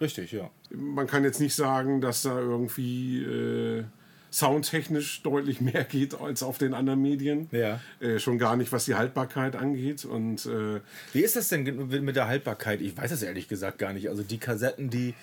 [0.00, 0.50] richtig, ja.
[0.70, 3.84] Man kann jetzt nicht sagen, dass da irgendwie äh,
[4.32, 7.48] soundtechnisch deutlich mehr geht als auf den anderen Medien.
[7.52, 7.80] Ja.
[8.00, 10.04] Äh, schon gar nicht, was die Haltbarkeit angeht.
[10.04, 10.80] Und äh,
[11.12, 12.80] Wie ist das denn mit der Haltbarkeit?
[12.80, 14.08] Ich weiß es ehrlich gesagt gar nicht.
[14.08, 15.14] Also die Kassetten, die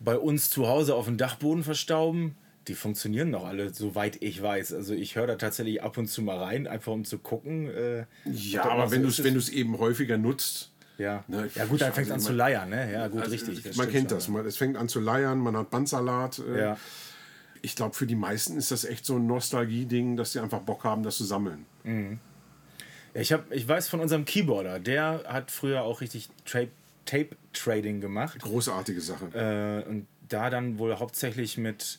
[0.00, 2.34] bei uns zu Hause auf dem Dachboden verstauben,
[2.68, 4.72] die funktionieren noch alle, soweit ich weiß.
[4.72, 7.68] Also ich höre da tatsächlich ab und zu mal rein, einfach um zu gucken.
[7.70, 11.24] Äh, ja, aber wenn so du es wenn du's eben häufiger nutzt, Ja.
[11.28, 12.92] Ne, ja gut, dann fängt es an also zu leiern, ne?
[12.92, 13.76] Ja, gut, Also, richtig.
[13.76, 14.28] man kennt schon, das.
[14.28, 16.38] Man, es fängt an zu leiern, man hat Bandsalat.
[16.38, 16.76] Äh, Ja.
[17.62, 20.84] Ich glaube, für die meisten ist das echt so ein Nostalgie-Ding, dass sie einfach Bock
[20.84, 21.64] haben, das zu sammeln.
[21.84, 26.64] Ja, ich, hab, ich weiß von unserem Keyboarder, der hat früher auch richtig Tra
[27.06, 28.38] Tape-Trading gemacht.
[28.40, 29.26] Großartige Sache.
[29.86, 31.98] Äh, und da dann wohl hauptsächlich mit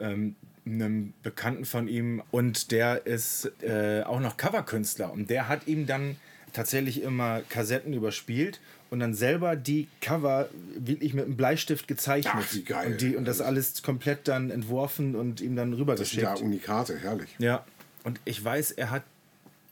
[0.00, 5.66] ähm, einem Bekannten von ihm und der ist äh, auch noch Coverkünstler und der hat
[5.66, 6.16] ihm dann
[6.52, 12.34] tatsächlich immer Kassetten überspielt und dann selber die Cover wirklich mit einem Bleistift gezeichnet.
[12.36, 12.92] Ach, wie geil.
[12.92, 16.22] Und, die, und das alles komplett dann entworfen und ihm dann Das sind rübergeschickt.
[16.22, 17.34] ja Unikate, herrlich.
[17.38, 17.64] Ja,
[18.04, 19.02] und ich weiß, er hat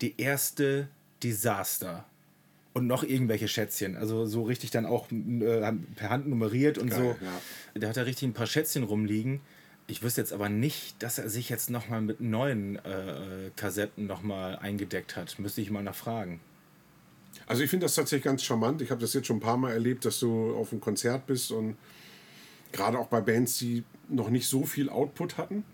[0.01, 0.89] die erste
[1.23, 2.05] Disaster
[2.73, 3.97] und noch irgendwelche Schätzchen.
[3.97, 7.25] Also so richtig dann auch äh, per Hand nummeriert und Geil, so.
[7.25, 7.81] ja.
[7.81, 9.41] Da hat er richtig ein paar Schätzchen rumliegen.
[9.87, 14.57] Ich wüsste jetzt aber nicht, dass er sich jetzt nochmal mit neuen äh, Kassetten nochmal
[14.57, 15.39] eingedeckt hat.
[15.39, 16.41] Müsste ich mal nachfragen.
[17.47, 18.81] Also ich finde das tatsächlich ganz charmant.
[18.81, 21.51] Ich habe das jetzt schon ein paar Mal erlebt, dass du auf einem Konzert bist
[21.51, 21.77] und
[22.73, 25.65] gerade auch bei Bands, die noch nicht so viel Output hatten,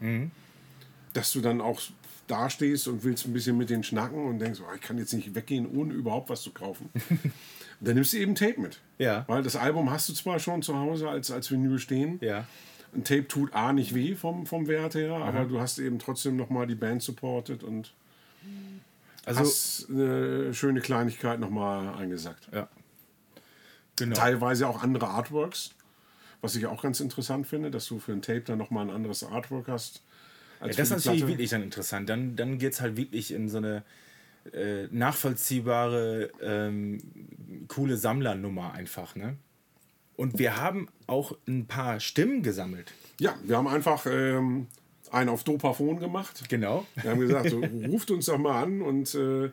[1.12, 1.80] dass du dann auch
[2.26, 5.34] dastehst und willst ein bisschen mit denen schnacken und denkst, oh, ich kann jetzt nicht
[5.34, 6.90] weggehen, ohne überhaupt was zu kaufen.
[7.80, 8.80] dann nimmst du eben Tape mit.
[8.98, 9.24] Ja.
[9.26, 12.18] Weil das Album hast du zwar schon zu Hause als, als Vinyl stehen.
[12.20, 12.46] Ja.
[12.92, 16.36] Ein Tape tut A nicht weh vom, vom Wert her, aber du hast eben trotzdem
[16.36, 17.94] nochmal die Band supportet und
[19.24, 22.48] Also, hast eine schöne Kleinigkeit nochmal eingesackt.
[22.52, 22.68] ja.
[23.96, 24.16] Genau.
[24.16, 25.74] Teilweise auch andere Artworks,
[26.40, 29.22] was ich auch ganz interessant finde, dass du für ein Tape dann nochmal ein anderes
[29.22, 30.02] Artwork hast.
[30.60, 31.32] Ja, das ist natürlich Platte.
[31.32, 32.08] wirklich dann interessant.
[32.08, 33.82] Dann, dann geht es halt wirklich in so eine
[34.54, 36.98] äh, nachvollziehbare, ähm,
[37.68, 39.16] coole Sammlernummer einfach.
[39.16, 39.36] Ne?
[40.20, 42.92] Und wir haben auch ein paar Stimmen gesammelt.
[43.18, 44.66] Ja, wir haben einfach ähm,
[45.10, 46.42] einen auf Dopaphon gemacht.
[46.50, 46.84] Genau.
[46.96, 49.50] Wir haben gesagt, so, ruft uns doch mal an und äh,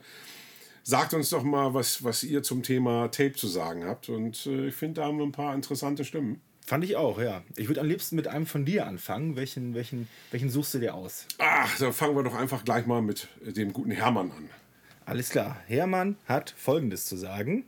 [0.84, 4.10] sagt uns doch mal, was, was ihr zum Thema Tape zu sagen habt.
[4.10, 6.41] Und äh, ich finde, da haben wir ein paar interessante Stimmen.
[6.65, 7.43] Fand ich auch, ja.
[7.56, 9.38] Ich würde am liebsten mit einem von dir anfangen.
[9.38, 11.27] Welchen, welchen, welchen suchst du dir aus?
[11.38, 14.49] Ach, dann fangen wir doch einfach gleich mal mit dem guten Hermann an.
[15.06, 15.62] Alles klar.
[15.67, 17.63] Hermann hat Folgendes zu sagen.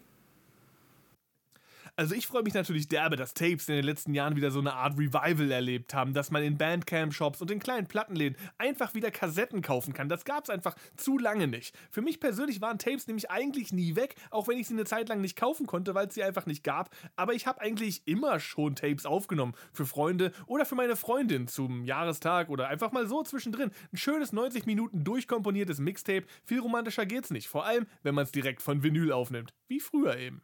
[2.00, 4.74] Also ich freue mich natürlich derbe, dass Tapes in den letzten Jahren wieder so eine
[4.74, 9.62] Art Revival erlebt haben, dass man in Bandcamp-Shops und in kleinen Plattenläden einfach wieder Kassetten
[9.62, 10.08] kaufen kann.
[10.08, 11.76] Das gab es einfach zu lange nicht.
[11.92, 15.10] Für mich persönlich waren Tapes nämlich eigentlich nie weg, auch wenn ich sie eine Zeit
[15.10, 16.90] lang nicht kaufen konnte, weil es sie einfach nicht gab.
[17.18, 21.84] Aber ich habe eigentlich immer schon Tapes aufgenommen für Freunde oder für meine Freundin zum
[21.84, 23.72] Jahrestag oder einfach mal so zwischendrin.
[23.92, 26.28] Ein schönes 90 Minuten durchkomponiertes Mixtape.
[26.46, 27.50] Viel romantischer geht's nicht.
[27.50, 29.54] Vor allem, wenn man es direkt von Vinyl aufnimmt.
[29.68, 30.42] Wie früher eben.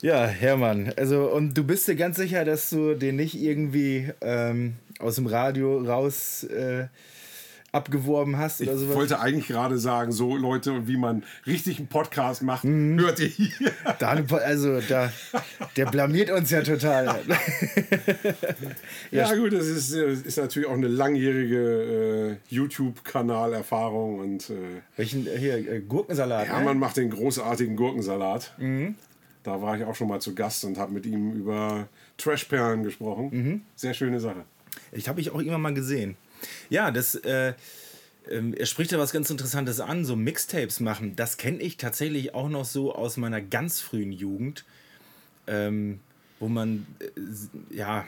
[0.00, 0.92] Ja, Hermann.
[0.96, 5.26] Also, und du bist dir ganz sicher, dass du den nicht irgendwie ähm, aus dem
[5.26, 6.86] Radio raus äh,
[7.72, 8.94] abgeworben hast Ich oder sowas?
[8.96, 12.98] wollte eigentlich gerade sagen, so Leute, wie man richtig einen Podcast macht, Mhm.
[13.00, 13.50] hört ihr hier.
[13.98, 15.12] Da, also, da,
[15.76, 17.16] der blamiert uns ja total.
[19.10, 24.54] Ja, gut, das ist, äh, ist natürlich auch eine langjährige äh, YouTube-Kanal-Erfahrung und äh,
[24.96, 26.46] Welchen, hier, äh, Gurkensalat.
[26.46, 26.54] ne?
[26.54, 28.54] Hermann macht den großartigen Gurkensalat.
[29.48, 33.64] Da war ich auch schon mal zu Gast und habe mit ihm über Trashperlen gesprochen.
[33.76, 34.44] Sehr schöne Sache.
[34.92, 36.18] Ich habe ich auch immer mal gesehen.
[36.68, 37.54] Ja, das, äh,
[38.30, 41.16] ähm, er spricht da was ganz Interessantes an, so Mixtapes machen.
[41.16, 44.66] Das kenne ich tatsächlich auch noch so aus meiner ganz frühen Jugend,
[45.46, 46.00] ähm,
[46.40, 48.04] wo man, äh, ja,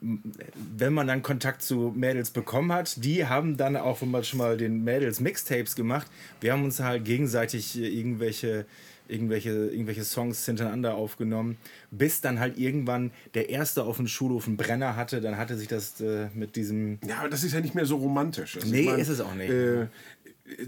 [0.00, 4.38] wenn man dann Kontakt zu Mädels bekommen hat, die haben dann auch schon mal, schon
[4.38, 6.06] mal den Mädels Mixtapes gemacht.
[6.40, 8.64] Wir haben uns halt gegenseitig äh, irgendwelche
[9.08, 11.56] irgendwelche, irgendwelche Songs hintereinander aufgenommen,
[11.90, 15.68] bis dann halt irgendwann der Erste auf dem Schulhof einen Brenner hatte, dann hatte sich
[15.68, 16.98] das äh, mit diesem...
[17.06, 18.56] Ja, aber das ist ja nicht mehr so romantisch.
[18.56, 19.50] Also Nee, ist es auch nicht.
[19.50, 19.86] Äh,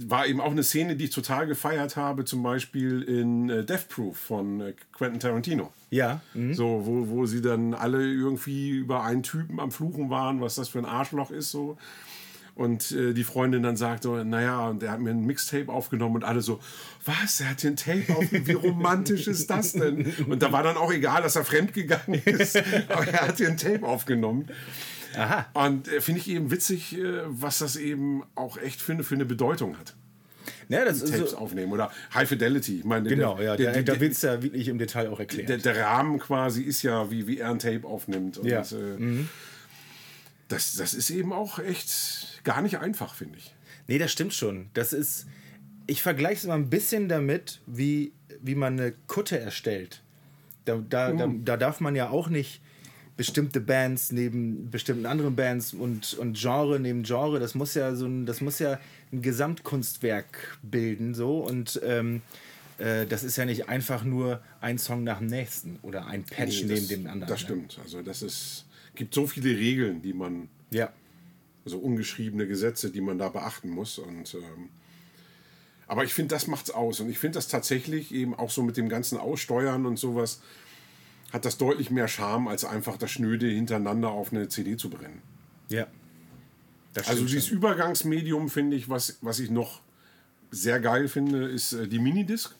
[0.01, 3.89] war eben auch eine Szene, die ich total gefeiert habe, zum Beispiel in äh, Death
[3.89, 5.73] Proof von äh, Quentin Tarantino.
[5.91, 6.55] Ja, mhm.
[6.55, 10.69] So, wo, wo sie dann alle irgendwie über einen Typen am Fluchen waren, was das
[10.69, 11.79] für ein Arschloch ist, so.
[12.59, 16.17] Und äh, die Freundin dann sagt so, naja, und er hat mir ein Mixtape aufgenommen
[16.17, 16.59] und alle so,
[17.05, 20.13] was, er hat hier ein Tape aufgenommen, wie romantisch ist das denn?
[20.29, 22.57] Und da war dann auch egal, dass er fremdgegangen ist,
[22.89, 24.49] aber er hat hier ein Tape aufgenommen.
[25.17, 25.47] Aha.
[25.55, 29.15] Und äh, finde ich eben witzig, äh, was das eben auch echt für eine, für
[29.15, 29.95] eine Bedeutung hat.
[30.69, 32.81] Ja, das ist Tapes so, aufnehmen oder High Fidelity.
[32.81, 35.11] Ich meine, genau, der, ja, der, der, der, da wird es ja wirklich im Detail
[35.11, 35.49] auch erklärt.
[35.49, 38.37] der, der Rahmen quasi ist ja, wie, wie er ein Tape aufnimmt.
[38.39, 38.65] Und, Ja.
[38.99, 39.21] Mhm.
[39.21, 39.25] äh,
[40.49, 43.55] das, das ist eben auch echt gar nicht einfach, finde ich.
[43.87, 44.71] Nee, das stimmt schon.
[44.75, 45.27] Das ist.
[45.87, 50.03] Ich vergleiche es mal ein bisschen damit, wie, wie man eine Kutte erstellt.
[50.67, 52.61] Da, da, da, da darf man ja auch nicht
[53.17, 57.41] bestimmte Bands neben bestimmten anderen Bands und, und Genre neben Genre.
[57.41, 58.79] Das muss ja so ein, das muss ja
[59.13, 61.15] ein Gesamtkunstwerk bilden.
[61.15, 61.39] So.
[61.39, 62.21] Und ähm,
[62.79, 66.63] äh, das ist ja nicht einfach nur ein Song nach dem nächsten oder ein Patch
[66.63, 67.29] Nee, neben das, dem anderen.
[67.29, 67.47] Das ne?
[67.47, 67.79] stimmt.
[67.83, 70.93] Also das ist, gibt so viele Regeln, die man, Ja.
[71.69, 73.99] Also ungeschriebene Gesetze, die man da beachten muss.
[73.99, 74.71] Und ähm,
[75.87, 77.01] aber ich finde, das macht's aus.
[77.01, 80.41] Und ich finde das tatsächlich eben auch so mit dem ganzen Aussteuern und sowas,
[81.31, 85.21] hat das deutlich mehr Charme, als einfach das Schnöde hintereinander auf eine CD zu brennen.
[85.69, 85.87] Ja.
[86.95, 87.59] Das also dieses schon.
[87.59, 89.83] Übergangsmedium finde ich, was, was ich noch
[90.51, 92.55] sehr geil finde, ist äh, die Minidisc.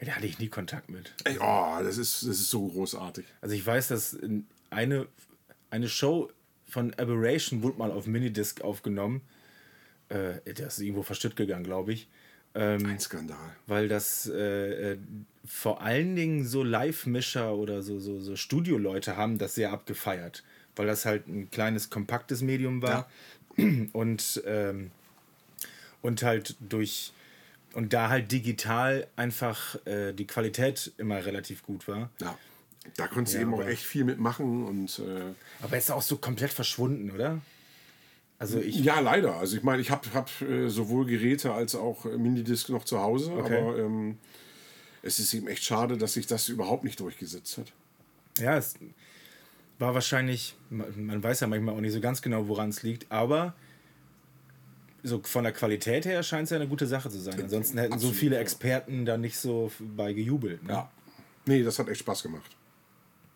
[0.00, 1.14] Ja, da hatte ich nie Kontakt mit.
[1.24, 3.24] Ey, oh, das ist, das ist so großartig.
[3.40, 4.18] Also ich weiß, dass
[4.68, 5.06] eine,
[5.70, 6.30] eine Show
[6.68, 9.22] von Aberration wurde mal auf Minidisc aufgenommen.
[10.08, 12.08] Äh, der ist irgendwo verstückt gegangen, glaube ich.
[12.54, 13.36] Ähm, Ein Skandal.
[13.66, 14.98] Weil das äh, äh,
[15.44, 20.42] vor allen Dingen so Live-Mischer oder so, so, so Studioleute haben das sehr abgefeiert.
[20.74, 23.08] Weil das halt ein kleines, kompaktes Medium war.
[23.56, 23.64] Ja.
[23.92, 24.90] Und, ähm,
[26.02, 27.12] und halt durch.
[27.72, 32.10] Und da halt digital einfach äh, die Qualität immer relativ gut war.
[32.20, 32.38] Ja.
[32.96, 34.98] Da konntest du eben auch echt viel mitmachen und.
[34.98, 37.40] Äh aber ist auch so komplett verschwunden, oder?
[38.38, 39.36] Also ich ja, leider.
[39.36, 43.00] Also ich meine, ich habe hab, äh, sowohl Geräte als auch äh, Minidisc noch zu
[43.00, 43.58] Hause, okay.
[43.58, 44.18] aber ähm,
[45.02, 47.72] es ist eben echt schade, dass sich das überhaupt nicht durchgesetzt hat.
[48.38, 48.74] Ja, es
[49.78, 53.54] war wahrscheinlich, man weiß ja manchmal auch nicht so ganz genau, woran es liegt, aber
[55.02, 57.40] so von der Qualität her scheint es ja eine gute Sache zu sein.
[57.40, 60.62] Ansonsten hätten Absolut, so viele Experten da nicht so bei gejubelt.
[60.64, 60.72] Ne?
[60.72, 60.90] Ja.
[61.46, 62.56] Nee, das hat echt Spaß gemacht.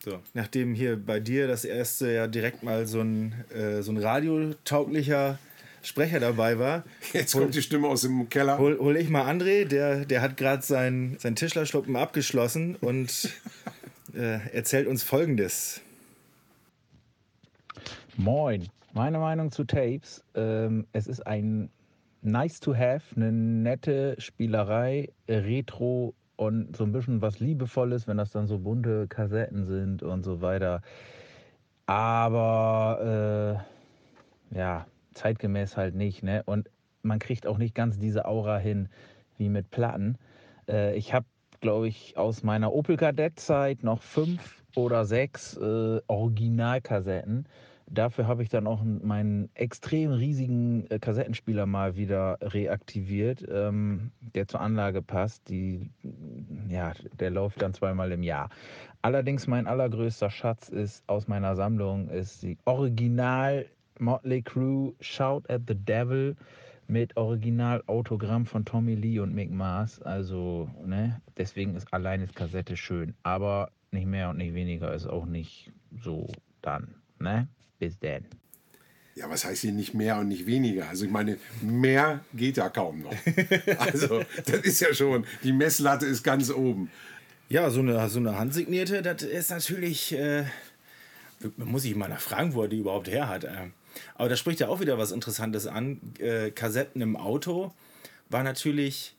[0.03, 3.99] So, nachdem hier bei dir das erste ja direkt mal so ein, äh, so ein
[3.99, 5.39] radiotauglicher
[5.83, 6.85] Sprecher dabei war.
[7.13, 8.57] Jetzt hol, kommt die Stimme aus dem Keller.
[8.59, 13.31] Hol, hol ich mal André, der, der hat gerade sein, sein Tischlerschluppen abgeschlossen und
[14.15, 15.83] äh, erzählt uns folgendes.
[18.17, 20.23] Moin, meine Meinung zu Tapes.
[20.35, 21.69] Ähm, es ist ein
[22.23, 28.31] nice to have, eine nette Spielerei, Retro und so ein bisschen was Liebevolles, wenn das
[28.31, 30.81] dann so bunte Kassetten sind und so weiter.
[31.85, 33.63] Aber
[34.51, 36.23] äh, ja, zeitgemäß halt nicht.
[36.23, 36.43] Ne?
[36.47, 36.71] Und
[37.03, 38.89] man kriegt auch nicht ganz diese Aura hin
[39.37, 40.17] wie mit Platten.
[40.67, 41.27] Äh, ich habe,
[41.61, 47.47] glaube ich, aus meiner Opel Kadett-Zeit noch fünf oder sechs äh, Originalkassetten.
[47.93, 54.47] Dafür habe ich dann auch meinen extrem riesigen äh, Kassettenspieler mal wieder reaktiviert, ähm, der
[54.47, 55.49] zur Anlage passt.
[55.49, 55.91] Die,
[56.69, 58.49] ja, der läuft dann zweimal im Jahr.
[59.03, 63.67] Allerdings mein allergrößter Schatz ist aus meiner Sammlung ist die Original
[63.99, 66.37] Motley Crue Shout at the Devil
[66.87, 70.01] mit Original Autogramm von Tommy Lee und Mick Mars.
[70.03, 75.07] Also, ne, deswegen ist alleine die Kassette schön, aber nicht mehr und nicht weniger ist
[75.07, 76.29] auch nicht so
[76.63, 77.49] dann, ne?
[77.81, 78.25] Bis denn.
[79.17, 80.89] Ja, was heißt hier nicht mehr und nicht weniger?
[80.89, 83.15] Also ich meine, mehr geht ja kaum noch.
[83.79, 86.91] Also das ist ja schon, die Messlatte ist ganz oben.
[87.49, 90.45] Ja, so eine, so eine handsignierte, das ist natürlich, äh,
[91.57, 93.45] muss ich mal nachfragen, wo er die überhaupt her hat.
[93.45, 93.71] Äh.
[94.15, 96.01] Aber da spricht ja auch wieder was Interessantes an.
[96.19, 97.73] Äh, Kassetten im Auto
[98.29, 99.17] war natürlich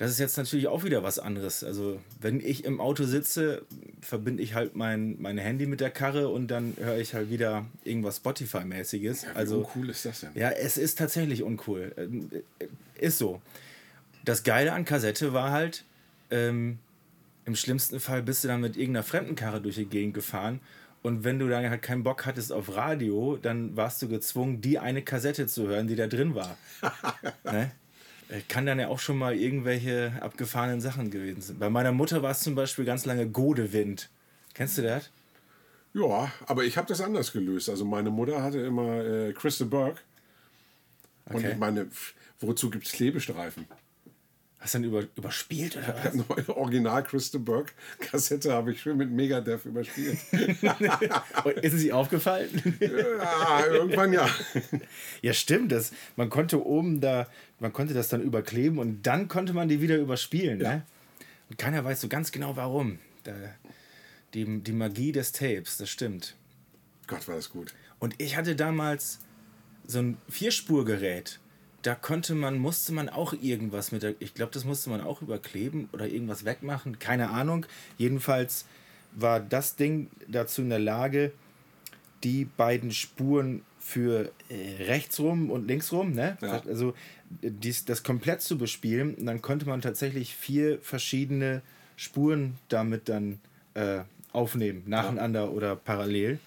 [0.00, 1.62] das ist jetzt natürlich auch wieder was anderes.
[1.62, 3.66] Also, wenn ich im Auto sitze,
[4.00, 7.66] verbinde ich halt mein, mein Handy mit der Karre und dann höre ich halt wieder
[7.84, 9.24] irgendwas Spotify-mäßiges.
[9.24, 10.30] Ja, also, uncool ist das denn?
[10.34, 11.92] Ja, es ist tatsächlich uncool.
[11.98, 12.30] Ähm,
[12.94, 13.42] ist so.
[14.24, 15.84] Das Geile an Kassette war halt,
[16.30, 16.78] ähm,
[17.44, 20.60] im schlimmsten Fall bist du dann mit irgendeiner fremden Karre durch die Gegend gefahren
[21.02, 24.78] und wenn du dann halt keinen Bock hattest auf Radio, dann warst du gezwungen, die
[24.78, 26.56] eine Kassette zu hören, die da drin war.
[27.44, 27.72] ne?
[28.30, 31.58] Äh, kann dann ja auch schon mal irgendwelche abgefahrenen Sachen gewesen sein.
[31.58, 34.08] Bei meiner Mutter war es zum Beispiel ganz lange Godewind.
[34.54, 35.10] Kennst du das?
[35.92, 37.68] Ja, aber ich habe das anders gelöst.
[37.68, 40.00] Also meine Mutter hatte immer äh, Crystal Burke.
[41.26, 41.36] Okay.
[41.36, 41.88] Und ich meine,
[42.38, 43.66] wozu gibt es Klebestreifen?
[44.60, 46.14] Hast du dann über, überspielt oder was?
[46.28, 50.18] Neue Original Crystal Burke Kassette habe ich schön mit Megadeth überspielt.
[51.62, 52.76] ist es sie aufgefallen?
[52.78, 54.28] ja, irgendwann ja.
[55.22, 55.72] Ja, stimmt.
[55.72, 57.26] Das, man konnte oben da,
[57.58, 60.60] man konnte das dann überkleben und dann konnte man die wieder überspielen.
[60.60, 60.74] Ja.
[60.76, 60.82] Ne?
[61.48, 62.98] Und keiner weiß so ganz genau warum.
[63.24, 63.32] Da,
[64.34, 66.36] die, die Magie des Tapes, das stimmt.
[67.06, 67.74] Gott, war das gut.
[67.98, 69.20] Und ich hatte damals
[69.86, 71.40] so ein Vierspurgerät
[71.82, 75.22] da konnte man, musste man auch irgendwas mit der, ich glaube, das musste man auch
[75.22, 77.66] überkleben oder irgendwas wegmachen, keine Ahnung.
[77.96, 78.66] Jedenfalls
[79.12, 81.32] war das Ding dazu in der Lage,
[82.22, 86.36] die beiden Spuren für äh, rechts rum und links rum, ne?
[86.42, 86.62] Ja.
[86.68, 86.94] Also
[87.42, 89.14] dies, das komplett zu bespielen.
[89.14, 91.62] Und dann konnte man tatsächlich vier verschiedene
[91.96, 93.40] Spuren damit dann
[93.74, 94.00] äh,
[94.32, 95.48] aufnehmen, nacheinander ja.
[95.48, 96.38] oder parallel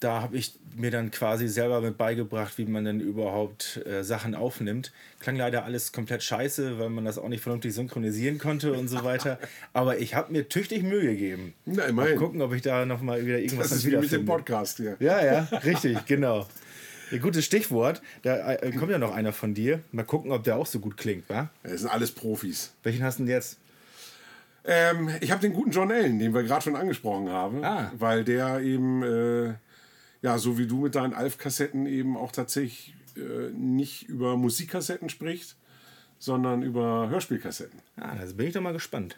[0.00, 4.34] da habe ich mir dann quasi selber mit beigebracht, wie man denn überhaupt äh, Sachen
[4.34, 4.92] aufnimmt.
[5.18, 9.04] Klang leider alles komplett scheiße, weil man das auch nicht vernünftig synchronisieren konnte und so
[9.04, 9.38] weiter.
[9.74, 11.54] Aber ich habe mir tüchtig Mühe gegeben.
[11.66, 12.14] Na, immerhin.
[12.14, 14.96] Mal gucken, ob ich da nochmal wieder irgendwas das ist wie mit dem Podcast hier.
[15.00, 16.46] Ja, ja, richtig, genau.
[17.12, 18.00] Ein gutes Stichwort.
[18.22, 19.80] Da äh, kommt ja noch einer von dir.
[19.92, 21.50] Mal gucken, ob der auch so gut klingt, wa?
[21.62, 22.72] Das sind alles Profis.
[22.84, 23.58] Welchen hast du denn jetzt?
[24.64, 27.90] Ähm, ich habe den guten John Allen, den wir gerade schon angesprochen haben, ah.
[27.98, 29.54] weil der eben äh,
[30.22, 35.56] ja, so wie du mit deinen Alf-Kassetten eben auch tatsächlich äh, nicht über Musikkassetten sprichst,
[36.18, 37.80] sondern über Hörspielkassetten.
[37.96, 39.16] Ah, also bin ich doch mal gespannt.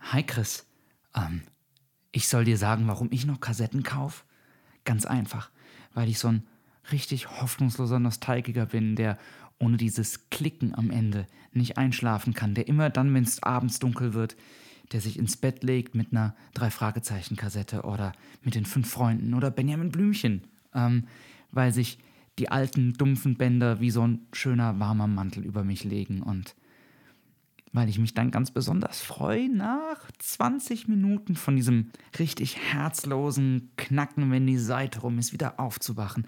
[0.00, 0.66] Hi Chris,
[1.16, 1.42] ähm,
[2.12, 4.24] ich soll dir sagen, warum ich noch Kassetten kaufe?
[4.84, 5.50] Ganz einfach,
[5.94, 6.46] weil ich so ein
[6.92, 9.18] richtig hoffnungsloser Nostalgiker bin, der
[9.58, 14.12] ohne dieses Klicken am Ende nicht einschlafen kann, der immer dann, wenn es abends dunkel
[14.12, 14.36] wird,
[14.94, 18.12] der sich ins Bett legt mit einer Drei-Fragezeichen-Kassette oder
[18.44, 21.08] mit den fünf Freunden oder Benjamin Blümchen, ähm,
[21.50, 21.98] weil sich
[22.38, 26.54] die alten, dumpfen Bänder wie so ein schöner, warmer Mantel über mich legen und
[27.72, 34.30] weil ich mich dann ganz besonders freue, nach 20 Minuten von diesem richtig herzlosen Knacken,
[34.30, 36.24] wenn die Seite rum ist, wieder aufzuwachen,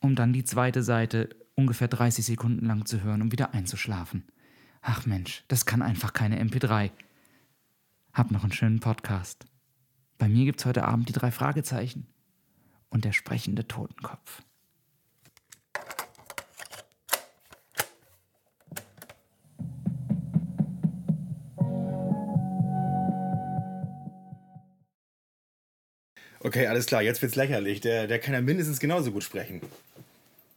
[0.00, 4.24] um dann die zweite Seite ungefähr 30 Sekunden lang zu hören, um wieder einzuschlafen.
[4.82, 6.90] Ach Mensch, das kann einfach keine MP3.
[8.16, 9.44] Hab noch einen schönen Podcast.
[10.16, 12.06] Bei mir gibt's heute Abend die drei Fragezeichen
[12.88, 14.40] und der sprechende Totenkopf.
[26.40, 27.82] Okay, alles klar, jetzt wird's lächerlich.
[27.82, 29.60] Der, der kann ja mindestens genauso gut sprechen.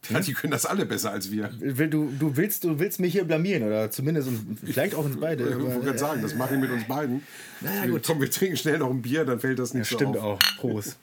[0.09, 1.47] Ja, die können das alle besser als wir.
[1.49, 5.47] Du, du, willst, du willst mich hier blamieren oder zumindest und vielleicht auch uns beide.
[5.47, 7.23] Ich aber- wollte gerade sagen, das mache ich mit uns beiden.
[7.61, 8.03] Na ja, gut.
[8.05, 10.39] Komm, wir trinken schnell noch ein Bier, dann fällt das Ja, nicht so stimmt auf.
[10.39, 10.57] auch.
[10.57, 10.97] Prost.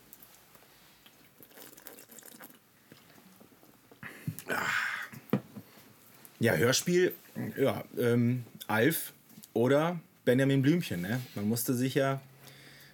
[6.38, 7.12] Ja, Hörspiel,
[7.58, 9.12] ja, ähm, Alf
[9.54, 11.00] oder Benjamin Blümchen.
[11.00, 11.20] Ne?
[11.34, 12.20] Man musste sich ja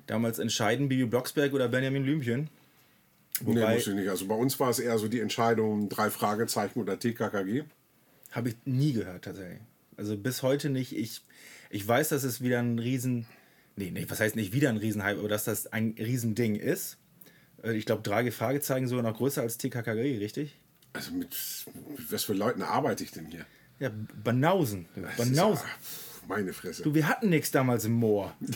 [0.06, 2.48] damals entscheiden, Bibi Blocksberg oder Benjamin Blümchen.
[3.44, 4.08] Nee, Wobei- muss ich nicht.
[4.08, 7.64] Also bei uns war es eher so die Entscheidung, drei Fragezeichen oder TKKG.
[8.30, 9.60] Habe ich nie gehört tatsächlich.
[9.96, 10.96] Also bis heute nicht.
[10.96, 11.22] Ich,
[11.70, 13.26] ich weiß, dass es wieder ein Riesen...
[13.76, 16.98] Nee, nee, was heißt nicht wieder ein Riesenhype, aber dass das ein Riesending ist.
[17.62, 20.58] Äh, Ich glaube, drei Fragezeichen sogar noch größer als TKKG, richtig?
[20.94, 21.34] Also mit,
[21.96, 23.46] mit was für Leuten arbeite ich denn hier?
[23.80, 23.90] Ja,
[24.22, 24.86] Banausen.
[24.94, 25.66] Das ist Banausen.
[25.66, 26.82] ja- pf, Meine Fresse.
[26.82, 28.34] Du, wir hatten nichts damals im Moor.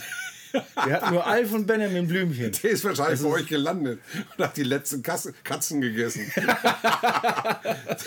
[0.52, 2.52] Wir hatten nur Alf und Benjamin Blümchen.
[2.62, 4.00] Der ist wahrscheinlich bei euch gelandet
[4.36, 6.30] und hat die letzten Kasse, Katzen gegessen.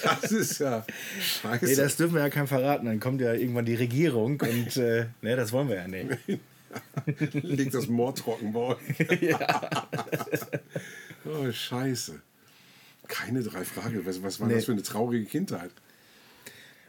[0.03, 0.85] das ist ja
[1.21, 1.65] scheiße.
[1.65, 2.85] Nee, das dürfen wir ja keinem verraten.
[2.85, 6.17] Dann kommt ja irgendwann die Regierung und äh, ne, das wollen wir ja nicht.
[7.33, 8.77] Liegt das Moor trocken bei euch.
[11.25, 12.21] oh, scheiße.
[13.07, 14.05] Keine drei Fragen.
[14.05, 14.55] Was, was war Nee.
[14.55, 15.71] das für eine traurige Kindheit?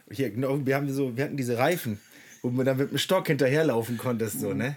[0.09, 1.99] Hier, genau, wir, haben so, wir hatten diese Reifen,
[2.41, 4.75] wo man dann mit dem Stock hinterherlaufen konntest, so, ne?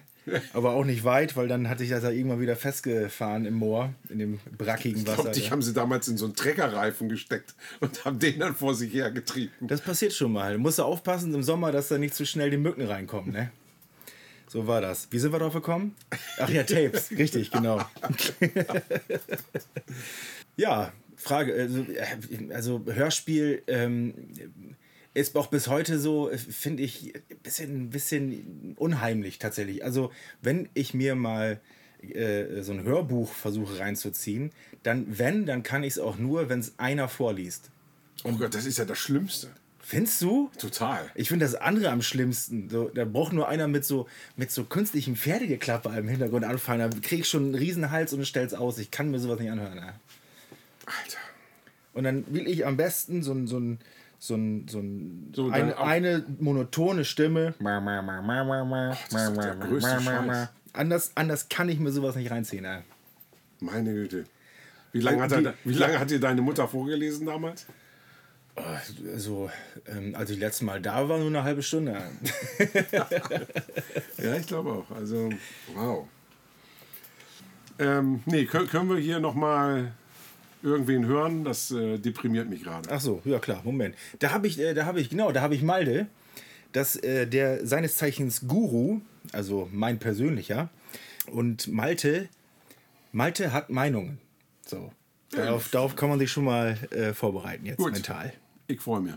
[0.52, 3.92] Aber auch nicht weit, weil dann hatte ich das ja irgendwann wieder festgefahren im Moor,
[4.08, 5.22] in dem brackigen Ich Wasser.
[5.22, 8.74] glaube, dich haben sie damals in so einen Treckerreifen gesteckt und haben den dann vor
[8.74, 9.52] sich her getrieben.
[9.60, 10.54] Das passiert schon mal.
[10.54, 13.50] Du musst du aufpassen im Sommer, dass da nicht zu schnell die Mücken reinkommen, ne?
[14.48, 15.08] So war das.
[15.10, 15.94] Wie sind wir drauf gekommen?
[16.38, 17.10] Ach ja, Tapes.
[17.18, 17.80] Richtig, genau.
[20.56, 21.54] ja, Frage.
[21.54, 24.14] Also, äh, also Hörspiel ähm,
[25.14, 29.84] ist auch bis heute so, äh, finde ich, ein bisschen, bisschen unheimlich tatsächlich.
[29.84, 31.60] Also, wenn ich mir mal
[32.02, 34.50] äh, so ein Hörbuch versuche reinzuziehen,
[34.82, 37.70] dann, wenn, dann kann ich es auch nur, wenn es einer vorliest.
[38.24, 39.50] Oh Gott, das ist ja das Schlimmste.
[39.80, 40.50] Findest du?
[40.58, 41.10] Total.
[41.14, 42.70] Ich finde das andere am schlimmsten.
[42.70, 46.90] So, da braucht nur einer mit so, mit so künstlichem Pferdegeklapper im Hintergrund anfangen.
[46.90, 48.78] Da krieg ich schon einen Riesenhals und stell's aus.
[48.78, 49.76] Ich kann mir sowas nicht anhören.
[49.76, 49.92] Ja.
[50.86, 51.18] Alter.
[51.92, 53.78] Und dann will ich am besten so ein, so ein,
[54.26, 57.54] so ein, so ein So, eine, eine monotone Stimme.
[59.10, 60.48] das ist doch der größte Scheiß.
[60.72, 62.64] Anders, anders kann ich mir sowas nicht reinziehen.
[62.64, 62.82] Ja.
[63.60, 64.24] Meine Güte.
[64.92, 67.66] Wie lange hat, er, wie lange hat dir deine Mutter vorgelesen damals?
[69.12, 69.50] Also,
[69.86, 72.00] ähm, als ich letztes Mal da war, nur eine halbe Stunde.
[72.92, 74.90] Ja, ich glaube auch.
[74.96, 75.28] Also,
[75.74, 76.08] wow.
[77.78, 79.92] Ähm, nee, können wir hier nochmal
[80.64, 81.44] irgendwen hören?
[81.44, 82.88] Das äh, deprimiert mich gerade.
[82.90, 83.94] Ach so, ja klar, Moment.
[84.18, 86.06] Da habe ich, äh, da habe ich, genau, da habe ich Malde,
[86.72, 89.00] dass äh, der seines Zeichens Guru,
[89.32, 90.70] also mein persönlicher,
[91.30, 92.28] und Malte,
[93.12, 94.18] Malte hat Meinungen.
[94.66, 94.92] So.
[95.30, 97.92] Darauf, darauf kann man sich schon mal äh, vorbereiten jetzt Gut.
[97.92, 98.32] mental.
[98.66, 99.14] Ich freue mich.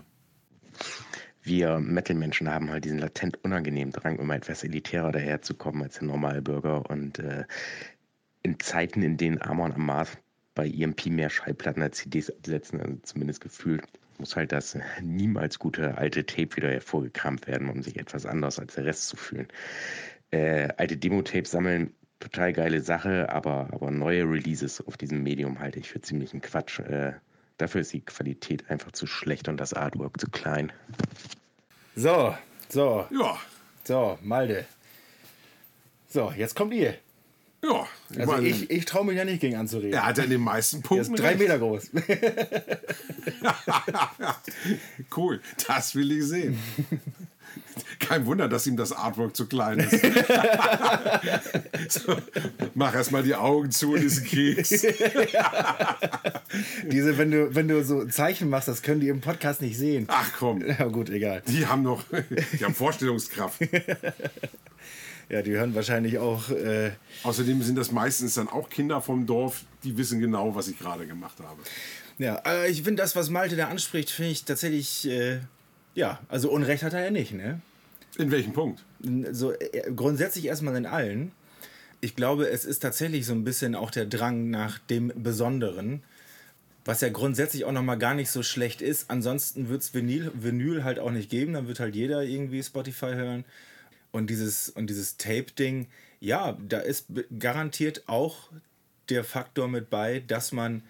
[1.42, 6.42] wir Metal-Menschen haben halt diesen latent unangenehmen Drang, immer etwas elitärer daherzukommen als der normale
[6.42, 6.88] Bürger.
[6.90, 7.44] Und äh,
[8.42, 10.18] in Zeiten, in denen Amon Amarth
[10.58, 13.84] bei EMP mehr Schallplatten als CDs absetzen, also zumindest gefühlt,
[14.18, 18.74] muss halt das niemals gute alte Tape wieder hervorgekramt werden, um sich etwas anders als
[18.74, 19.46] der Rest zu fühlen.
[20.32, 25.78] Äh, alte Demo-Tapes sammeln, total geile Sache, aber, aber neue Releases auf diesem Medium halte
[25.78, 26.80] ich für ziemlichen Quatsch.
[26.80, 27.12] Äh,
[27.58, 30.72] dafür ist die Qualität einfach zu schlecht und das Artwork zu klein.
[31.94, 32.34] So,
[32.68, 33.38] so, Ja,
[33.84, 34.66] so, Malde.
[36.08, 36.96] So, jetzt kommt ihr.
[37.64, 39.92] Ja, ich Also meine, ich, ich traue mich ja nicht gegen anzureden.
[39.94, 41.40] er hat ja in den meisten er Punkten ist drei recht.
[41.40, 41.90] Meter groß.
[45.14, 46.58] Cool, das will ich sehen.
[47.98, 49.90] Kein Wunder, dass ihm das Artwork zu klein ist.
[51.88, 52.16] so,
[52.74, 54.70] mach erstmal die Augen zu und ein Keks.
[56.90, 60.04] Diese, wenn du, wenn du so Zeichen machst, das können die im Podcast nicht sehen.
[60.08, 61.42] Ach komm, Ja, gut, egal.
[61.48, 62.04] die haben noch,
[62.58, 63.60] die haben Vorstellungskraft.
[65.28, 66.50] Ja, die hören wahrscheinlich auch.
[66.50, 70.78] Äh, Außerdem sind das meistens dann auch Kinder vom Dorf, die wissen genau, was ich
[70.78, 71.60] gerade gemacht habe.
[72.18, 75.06] ja, äh, ich finde das, was Malte da anspricht, finde ich tatsächlich.
[75.08, 75.40] Äh,
[75.94, 77.60] ja, also Unrecht hat er ja nicht, ne?
[78.16, 78.84] In welchem Punkt?
[79.32, 81.32] so äh, grundsätzlich erstmal in allen.
[82.00, 86.02] Ich glaube, es ist tatsächlich so ein bisschen auch der Drang nach dem Besonderen,
[86.84, 89.10] was ja grundsätzlich auch nochmal gar nicht so schlecht ist.
[89.10, 93.12] Ansonsten wird es Vinyl, Vinyl halt auch nicht geben, dann wird halt jeder irgendwie Spotify
[93.14, 93.44] hören.
[94.10, 95.88] Und dieses, und dieses Tape-Ding,
[96.20, 97.06] ja, da ist
[97.38, 98.50] garantiert auch
[99.08, 100.82] der Faktor mit bei, dass man,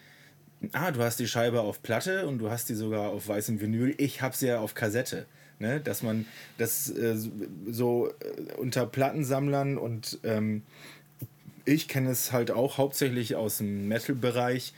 [0.73, 3.95] ah, du hast die Scheibe auf Platte und du hast die sogar auf weißem Vinyl,
[3.99, 5.27] ich habe sie ja auf Kassette.
[5.59, 5.81] Ne?
[5.81, 7.17] Dass man das äh,
[7.69, 10.63] so äh, unter Plattensammlern und ähm,
[11.65, 14.73] ich kenne es halt auch hauptsächlich aus dem Metal-Bereich,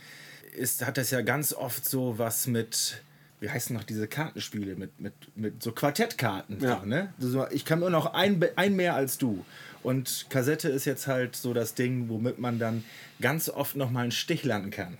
[0.80, 3.02] hat das ja ganz oft so was mit,
[3.40, 6.60] wie heißen noch diese Kartenspiele, mit, mit, mit so Quartettkarten.
[6.60, 6.80] Ja.
[6.80, 7.14] So, ne?
[7.18, 9.44] so, ich kann nur noch ein, ein mehr als du.
[9.82, 12.84] Und Kassette ist jetzt halt so das Ding, womit man dann
[13.20, 14.98] ganz oft noch mal einen Stich landen kann.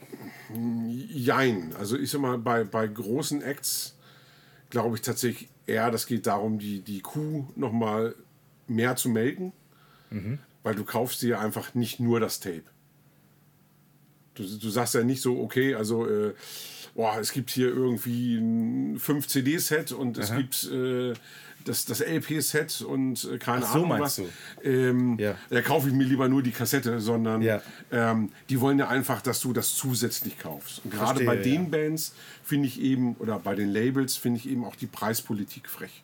[0.89, 1.75] Jein.
[1.79, 3.95] Also ich sag mal, bei, bei großen Acts
[4.71, 8.15] glaube ich tatsächlich eher, das geht darum, die, die Kuh nochmal
[8.69, 9.53] mehr zu melken.
[10.63, 12.65] Weil du kaufst dir einfach nicht nur das Tape.
[14.35, 16.35] Du, du sagst ja nicht so, okay, also äh,
[16.95, 21.15] boah, es gibt hier irgendwie ein 5-CD-Set und es gibt äh,
[21.65, 24.29] das, das LP-Set und äh, keine Ach so, Ahnung meinst was.
[24.65, 25.35] Ähm, Ja.
[25.51, 27.63] Da kaufe ich mir lieber nur die Kassette, sondern Ja.
[27.93, 30.83] ähm, die wollen ja einfach, dass du das zusätzlich kaufst.
[30.85, 31.43] Und gerade bei ja.
[31.43, 32.15] den Bands
[32.45, 36.03] finde ich eben, oder bei den Labels finde ich eben auch die Preispolitik frech.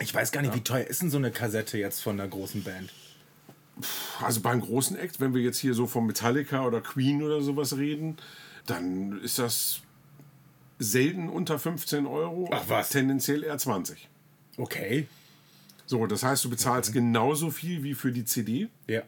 [0.00, 2.62] Ich weiß gar nicht, wie teuer ist denn so eine Kassette jetzt von einer großen
[2.62, 2.90] Band?
[4.22, 7.76] Also beim großen Act, wenn wir jetzt hier so von Metallica oder Queen oder sowas
[7.76, 8.16] reden,
[8.70, 9.80] dann ist das
[10.78, 12.48] selten unter 15 Euro.
[12.52, 12.90] Ach was.
[12.90, 14.08] Tendenziell eher 20.
[14.56, 15.06] Okay.
[15.86, 18.68] So, das heißt, du bezahlst genauso viel wie für die CD.
[18.86, 19.02] Ja.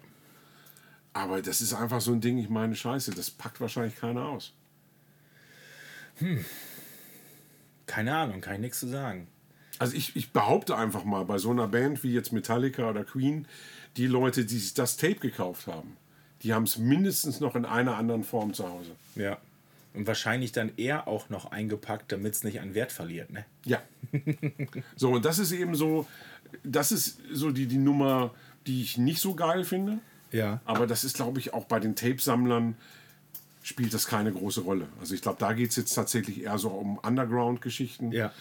[1.13, 4.53] Aber das ist einfach so ein Ding, ich meine, scheiße, das packt wahrscheinlich keiner aus.
[7.87, 9.29] Keine Ahnung, kann ich nichts zu sagen.
[9.79, 13.47] Also ich, ich behaupte einfach mal, bei so einer Band wie jetzt Metallica oder Queen,
[13.97, 15.97] die Leute, die sich das Tape gekauft haben,
[16.43, 18.93] die haben es mindestens noch in einer anderen Form zu Hause.
[19.15, 19.39] Ja.
[19.95, 23.45] Und wahrscheinlich dann eher auch noch eingepackt, damit es nicht an Wert verliert, ne?
[23.66, 23.82] Ja.
[24.97, 26.07] so, und das ist eben so,
[26.64, 28.34] das ist so die, die Nummer,
[28.66, 29.99] die ich nicht so geil finde.
[30.30, 30.61] Ja.
[30.64, 32.76] Aber das ist, glaube ich, auch bei den Tape-Sammlern
[33.62, 34.88] spielt das keine große Rolle.
[35.01, 38.11] Also ich glaube, da geht es jetzt tatsächlich eher so um Underground-Geschichten.
[38.11, 38.32] Ja.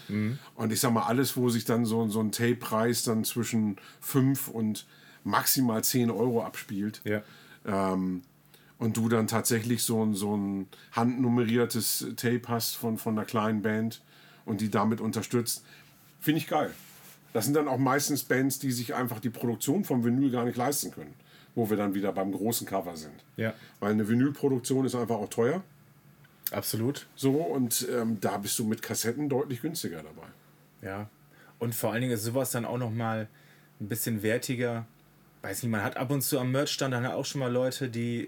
[0.55, 4.47] Und ich sag mal, alles, wo sich dann so, so ein Tape-Preis dann zwischen 5
[4.47, 4.87] und
[5.23, 7.01] maximal 10 Euro abspielt.
[7.03, 7.21] Ja.
[7.65, 8.23] Ähm,
[8.81, 13.61] und du dann tatsächlich so ein, so ein handnummeriertes Tape hast von, von einer kleinen
[13.61, 14.01] Band
[14.43, 15.63] und die damit unterstützt,
[16.19, 16.71] finde ich geil.
[17.31, 20.57] Das sind dann auch meistens Bands, die sich einfach die Produktion vom Vinyl gar nicht
[20.57, 21.13] leisten können.
[21.53, 23.13] Wo wir dann wieder beim großen Cover sind.
[23.37, 23.53] Ja.
[23.79, 25.61] Weil eine Vinylproduktion ist einfach auch teuer.
[26.49, 27.05] Absolut.
[27.15, 30.27] So, und ähm, da bist du mit Kassetten deutlich günstiger dabei.
[30.81, 31.07] Ja.
[31.59, 33.27] Und vor allen Dingen ist sowas dann auch noch mal
[33.79, 34.87] ein bisschen wertiger.
[35.41, 38.27] Weiß nicht, man hat ab und zu am Merchstand dann auch schon mal Leute, die,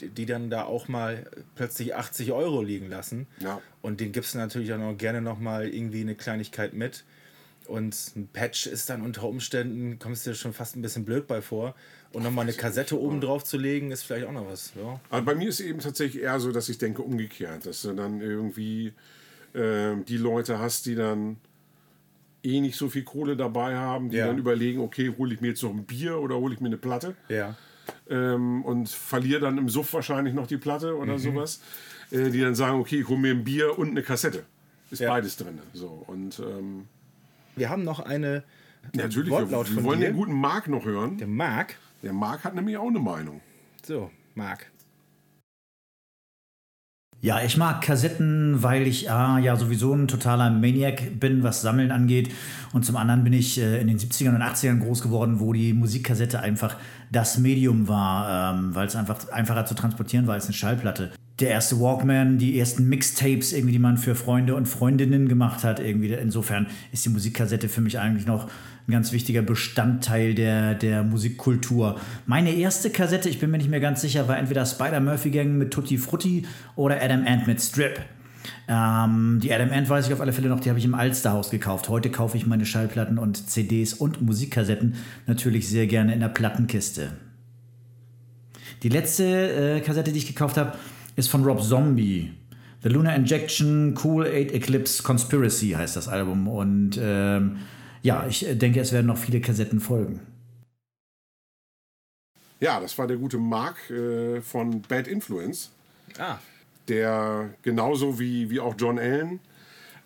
[0.00, 3.26] die dann da auch mal plötzlich 80 Euro liegen lassen.
[3.40, 3.60] Ja.
[3.82, 7.04] Und den gibst du natürlich dann auch gerne noch mal irgendwie eine Kleinigkeit mit.
[7.66, 11.26] Und ein Patch ist dann unter Umständen, kommst du dir schon fast ein bisschen blöd
[11.26, 11.74] bei vor.
[12.12, 14.72] Und nochmal eine Kassette oben drauf zu legen, ist vielleicht auch noch was.
[14.76, 15.00] Ja.
[15.10, 18.20] Aber bei mir ist eben tatsächlich eher so, dass ich denke umgekehrt, dass du dann
[18.20, 18.94] irgendwie
[19.54, 21.36] ähm, die Leute hast, die dann
[22.46, 24.26] eh nicht so viel Kohle dabei haben, die Ja.
[24.28, 26.76] dann überlegen, okay, hole ich mir jetzt noch ein Bier oder hole ich mir eine
[26.78, 27.54] Platte Ja.
[28.08, 31.60] ähm, und verliere dann im Suff wahrscheinlich noch die Platte oder sowas,
[32.10, 34.44] äh, die dann sagen, okay, ich hole mir ein Bier und eine Kassette.
[34.90, 35.10] Ist Ja.
[35.10, 35.58] beides drin.
[35.74, 36.86] So, und ähm,
[37.56, 38.44] Wir haben noch eine
[38.94, 40.06] natürlich, wir, Wortlaut wir von wollen dir.
[40.10, 41.18] den guten Marc noch hören.
[41.18, 41.74] Der Marc.
[42.02, 43.40] Der Marc hat nämlich auch eine Meinung.
[43.84, 44.66] So, Marc.
[47.22, 51.90] Ja, ich mag Kassetten, weil ich A, ja sowieso ein totaler Maniac bin, was Sammeln
[51.90, 52.30] angeht.
[52.72, 55.72] Und zum anderen bin ich äh, in den 70ern und 80ern groß geworden, wo die
[55.72, 56.76] Musikkassette einfach
[57.10, 61.10] das Medium war, ähm, weil es einfach einfacher zu transportieren war als eine Schallplatte.
[61.40, 65.80] Der erste Walkman, die ersten Mixtapes, irgendwie, die man für Freunde und Freundinnen gemacht hat.
[65.80, 66.12] Irgendwie.
[66.12, 68.48] Insofern ist die Musikkassette für mich eigentlich noch
[68.88, 72.00] ein ganz wichtiger Bestandteil der, der Musikkultur.
[72.24, 75.58] Meine erste Kassette, ich bin mir nicht mehr ganz sicher, war entweder Spider Murphy Gang
[75.58, 78.00] mit Tutti Frutti oder Adam Ant mit Strip.
[78.68, 81.50] Ähm, die Adam Ant weiß ich auf alle Fälle noch, die habe ich im Alsterhaus
[81.50, 81.88] gekauft.
[81.88, 84.94] Heute kaufe ich meine Schallplatten und CDs und Musikkassetten
[85.26, 87.10] natürlich sehr gerne in der Plattenkiste.
[88.82, 90.72] Die letzte äh, Kassette, die ich gekauft habe,
[91.16, 92.32] ist von Rob Zombie.
[92.82, 96.46] The Lunar Injection Cool 8 Eclipse Conspiracy heißt das Album.
[96.46, 97.58] Und ähm,
[98.02, 100.20] ja, ich denke, es werden noch viele Kassetten folgen.
[102.60, 105.72] Ja, das war der gute Mark äh, von Bad Influence.
[106.18, 106.38] Ah.
[106.88, 109.40] Der genauso wie, wie auch John Allen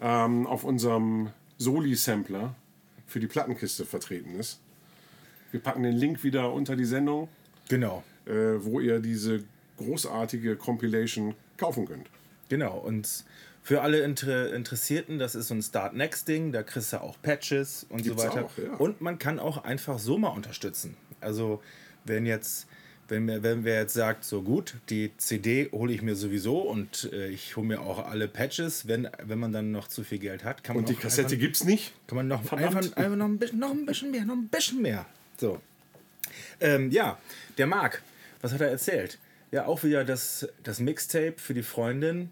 [0.00, 2.54] ähm, auf unserem Soli-Sampler
[3.06, 4.61] für die Plattenkiste vertreten ist.
[5.50, 7.28] Wir packen den Link wieder unter die Sendung.
[7.68, 8.02] Genau.
[8.26, 9.44] Äh, wo ihr diese
[9.85, 12.07] großartige Compilation kaufen könnt.
[12.49, 13.24] Genau, und
[13.62, 17.16] für alle Inter Interessierten, das ist so ein Start Next Ding, da kriegst du auch
[17.22, 18.45] Patches und Gibt's so weiter.
[18.45, 18.74] auch, ja.
[18.76, 20.97] Und man kann auch einfach so mal unterstützen.
[21.20, 21.62] Also,
[22.05, 22.66] wenn jetzt,
[23.09, 27.11] wenn wir, wenn wer jetzt sagt, so gut, die CD hole ich mir sowieso und
[27.12, 30.43] äh, ich hole mir auch alle Patches, wenn, wenn man dann noch zu viel Geld
[30.45, 31.93] hat, kann man Und die Kassette einfach, gibt's nicht.
[32.07, 32.76] kann man noch Verdammt.
[32.76, 35.07] einfach, einfach noch, ein bisschen, noch ein bisschen mehr, noch ein bisschen mehr.
[35.39, 35.61] So.
[36.61, 37.18] Ähm, ja,
[37.59, 38.03] der Marc,
[38.41, 39.18] was hat er erzählt?
[39.53, 42.30] Ja, auch wieder das, das Mixtape für die Freundin.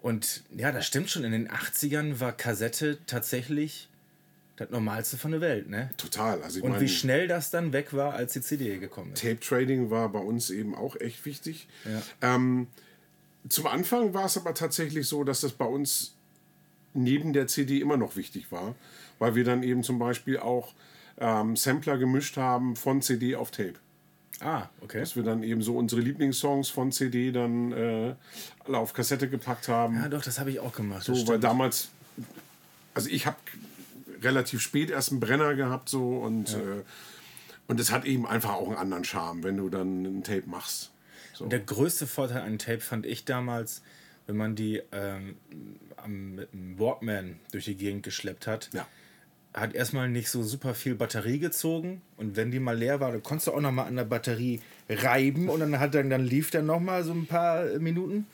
[0.00, 1.24] Und ja, das stimmt schon.
[1.24, 3.88] In den 80ern war Kassette tatsächlich
[4.56, 5.90] das Normalste von der Welt, ne?
[5.96, 6.42] Total.
[6.42, 9.22] Also ich Und meine, wie schnell das dann weg war, als die CD gekommen ist.
[9.22, 11.68] Tape Trading war bei uns eben auch echt wichtig.
[11.84, 12.34] Ja.
[12.34, 12.66] Ähm,
[13.48, 16.14] zum Anfang war es aber tatsächlich so, dass das bei uns
[16.94, 18.74] neben der CD immer noch wichtig war,
[19.18, 20.74] weil wir dann eben zum Beispiel auch
[21.18, 23.74] ähm, Sampler gemischt haben von CD auf Tape.
[24.42, 25.00] Ah, okay.
[25.00, 28.14] Dass wir dann eben so unsere Lieblingssongs von CD dann äh,
[28.64, 29.96] alle auf Kassette gepackt haben.
[29.96, 31.04] Ja, doch, das habe ich auch gemacht.
[31.04, 31.90] so, weil damals,
[32.94, 33.36] also ich habe
[34.22, 36.82] relativ spät erst einen Brenner gehabt so und äh,
[37.68, 40.90] und es hat eben einfach auch einen anderen Charme, wenn du dann ein Tape machst.
[41.32, 41.46] So.
[41.46, 43.82] Der größte Vorteil an Tape fand ich damals,
[44.26, 45.36] wenn man die ähm,
[45.96, 48.68] am, mit dem Walkman durch die Gegend geschleppt hat.
[48.72, 48.86] Ja.
[49.54, 53.22] Hat erstmal nicht so super viel Batterie gezogen und wenn die mal leer war, dann
[53.22, 56.50] konntest du auch noch mal an der Batterie reiben und dann hat dann, dann lief
[56.50, 58.26] der noch mal so ein paar Minuten.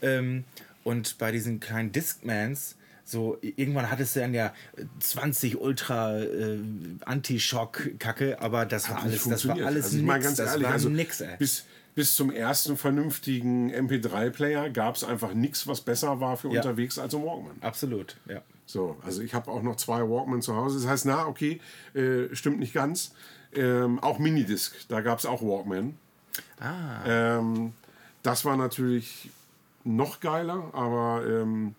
[0.00, 0.44] Ähm,
[0.84, 4.54] und bei diesen kleinen Discmans so irgendwann hattest du dann ja
[5.00, 6.58] 20 Ultra äh,
[7.04, 10.06] Anti-Schock-Kacke, aber das war alles, das war alles also nix.
[10.06, 11.36] meine ganz das ehrlich, war also nix, ey.
[11.38, 11.64] Bis,
[11.94, 16.62] bis zum ersten vernünftigen MP3-Player gab es einfach nichts, was besser war für Ja.
[16.62, 17.56] unterwegs als ein Walkman.
[17.60, 18.40] Absolut, ja.
[18.72, 20.80] So, also ich habe auch noch zwei Walkman zu Hause.
[20.80, 21.60] Das heißt, na, okay,
[21.92, 23.12] äh, stimmt nicht ganz.
[23.54, 25.98] Ähm, auch Minidisc, da gab es auch Walkman.
[26.58, 27.02] Ah.
[27.04, 27.74] Ähm,
[28.22, 29.28] das war natürlich
[29.84, 31.74] noch geiler, aber ähm,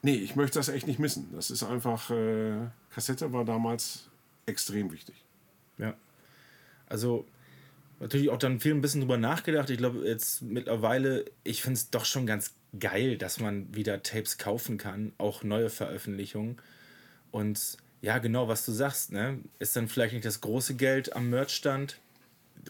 [0.00, 1.28] nee, ich möchte das echt nicht missen.
[1.34, 2.56] Das ist einfach, äh,
[2.90, 4.08] Kassette war damals
[4.46, 5.16] extrem wichtig.
[5.76, 5.92] Ja.
[6.86, 7.26] Also,
[8.00, 9.68] natürlich auch dann viel ein bisschen drüber nachgedacht.
[9.68, 14.38] Ich glaube, jetzt mittlerweile, ich finde es doch schon ganz geil, dass man wieder Tapes
[14.38, 16.56] kaufen kann, auch neue Veröffentlichungen.
[17.30, 19.38] Und ja, genau, was du sagst, ne?
[19.58, 21.98] Ist dann vielleicht nicht das große Geld am Merchstand.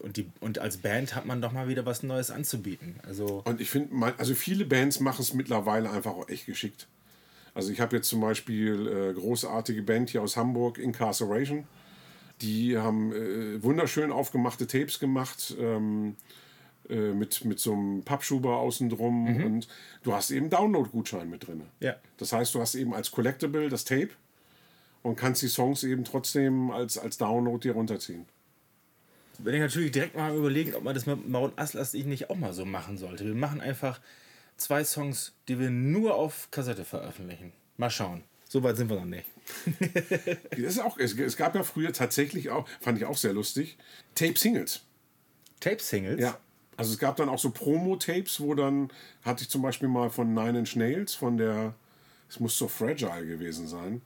[0.01, 2.97] Und, die, und als Band hat man doch mal wieder was Neues anzubieten.
[3.07, 6.87] Also, Und ich finde, also viele Bands machen es mittlerweile einfach auch echt geschickt.
[7.55, 11.67] Also ich habe jetzt zum Beispiel äh, großartige Band hier aus Hamburg, Incarceration.
[12.41, 16.17] Die haben äh, wunderschön aufgemachte Tapes gemacht ähm,
[16.91, 19.69] äh, mit, mit so einem Pappschuber außen drum und
[20.03, 21.63] du hast eben Download-Gutschein mit drin.
[21.81, 21.97] Ja.
[22.17, 24.11] Das heißt, du hast eben als Collectible das Tape
[25.03, 28.27] und kannst die Songs eben trotzdem als, als Download dir runterziehen.
[29.39, 32.37] wenn ich natürlich direkt mal überlegen, ob man das mit Maut Aslas ich nicht auch
[32.37, 33.25] mal so machen sollte.
[33.25, 34.01] Wir machen einfach
[34.57, 37.53] zwei Songs, die wir nur auf Kassette veröffentlichen.
[37.77, 38.25] Mal schauen.
[38.49, 39.27] So weit sind wir noch nicht.
[40.51, 43.79] Das ist auch, es, es gab ja früher tatsächlich auch, fand ich auch sehr lustig,
[44.15, 44.83] Tape-Singles.
[45.61, 46.21] Tape-Singles?
[46.21, 46.39] Ja.
[46.79, 48.89] Also es gab dann auch so Promo-Tapes, wo dann,
[49.25, 51.75] hatte ich zum Beispiel mal von Nine Inch Nails, von der,
[52.31, 54.01] es muss so Fragile gewesen sein.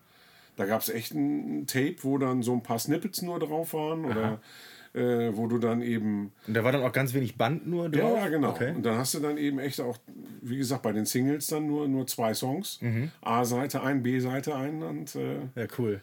[0.57, 4.07] Da gab es echt ein Tape, wo dann so ein paar Snippets nur drauf waren
[4.07, 4.41] oder
[4.95, 8.17] äh, wo du dann eben Und da war dann auch ganz wenig Band nur drauf?
[8.17, 8.51] ja, genau.
[8.51, 8.73] Okay.
[8.75, 9.99] Und dann hast du dann eben echt auch,
[10.41, 12.81] wie gesagt, bei den Singles dann nur, nur zwei Songs.
[13.21, 14.83] A-Seite ein, B-Seite ein.
[14.83, 16.01] Und äh, Ja, cool.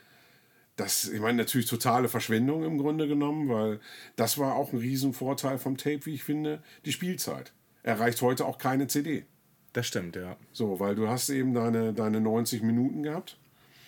[0.79, 3.79] Das, ich meine, natürlich totale Verschwendung im Grunde genommen, weil
[4.15, 7.51] das war auch ein Riesenvorteil vom Tape, wie ich finde, die Spielzeit.
[7.83, 9.25] Erreicht heute auch keine CD.
[9.73, 10.35] Das stimmt, ja.
[10.51, 13.37] So, weil du hast eben deine, deine 90 Minuten gehabt.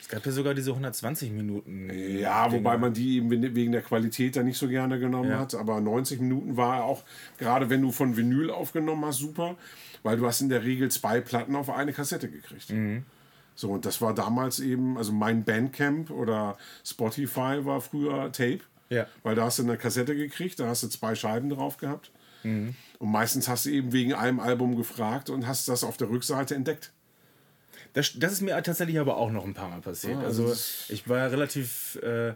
[0.09, 1.89] gab ja sogar diese 120 Minuten.
[2.19, 2.59] Ja, Dinge.
[2.63, 5.39] wobei man die eben wegen der Qualität da nicht so gerne genommen Ja.
[5.39, 5.55] hat.
[5.55, 7.03] Aber 90 Minuten war auch,
[7.37, 9.55] gerade wenn du von Vinyl aufgenommen hast, super.
[10.03, 12.69] Weil du hast in der Regel zwei Platten auf eine Kassette gekriegt.
[12.71, 13.03] Mhm.
[13.55, 18.61] So, und das war damals eben, also mein Bandcamp oder Spotify war früher Tape.
[18.89, 19.07] Ja.
[19.23, 22.11] Weil da hast du eine Kassette gekriegt, da hast du zwei Scheiben drauf gehabt.
[22.43, 22.75] Mhm.
[22.99, 26.55] Und meistens hast du eben wegen einem Album gefragt und hast das auf der Rückseite
[26.55, 26.91] entdeckt.
[27.93, 30.17] Das, das ist mir tatsächlich aber auch noch ein paar Mal passiert.
[30.17, 32.33] Ah, also das ich war ja relativ, äh,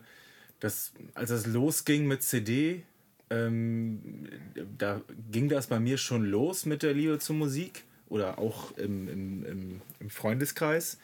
[0.59, 2.83] das, als das losging mit CD,
[3.29, 4.29] ähm,
[4.77, 5.01] da
[5.31, 9.45] ging das bei mir schon los mit der Liebe zur Musik oder auch im, im,
[9.45, 10.97] im, im Freundeskreis.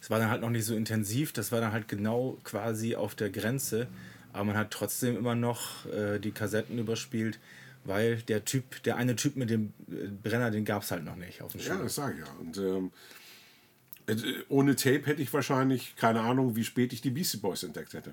[0.00, 3.14] Es war dann halt noch nicht so intensiv, das war dann halt genau quasi auf
[3.14, 3.88] der Grenze,
[4.32, 7.38] aber man hat trotzdem immer noch äh, die Kassetten überspielt,
[7.84, 11.16] weil der Typ, der eine Typ mit dem äh, Brenner, den gab es halt noch
[11.16, 11.82] nicht auf dem Ja, Schirm.
[11.82, 12.32] das sage ich ja.
[12.38, 12.90] Und ähm,
[14.06, 14.14] äh,
[14.50, 18.12] ohne Tape hätte ich wahrscheinlich keine Ahnung, wie spät ich die Beastie Boys entdeckt hätte.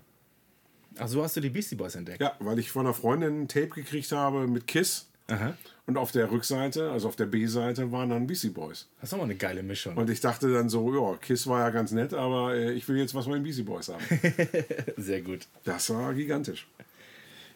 [0.98, 2.22] Ach, so hast du die Beastie Boys entdeckt?
[2.22, 5.08] Ja, weil ich von einer Freundin ein Tape gekriegt habe mit Kiss.
[5.28, 5.56] Aha.
[5.88, 8.88] Und auf der Rückseite, also auf der B-Seite, waren dann Beastie Boys.
[9.00, 9.96] Das ist auch mal eine geile Mischung.
[9.98, 12.98] Und ich dachte dann so, ja, Kiss war ja ganz nett, aber äh, ich will
[12.98, 14.04] jetzt was von den Beastie Boys haben.
[14.98, 15.42] Sehr gut.
[15.64, 16.68] Das war gigantisch.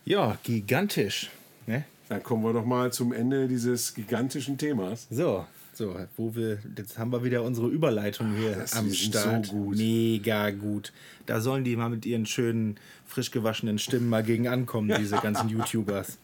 [0.05, 1.30] Ja, gigantisch.
[1.67, 1.86] Ne?
[2.07, 5.07] Dann kommen wir doch mal zum Ende dieses gigantischen Themas.
[5.09, 9.47] So, so, wo wir, jetzt haben wir wieder unsere Überleitung hier das- am Start.
[9.47, 9.78] so gut.
[9.78, 10.91] Mega gut.
[11.26, 15.49] Da sollen die mal mit ihren schönen, frisch gewaschenen Stimmen mal gegen ankommen, diese ganzen
[15.49, 16.17] YouTubers.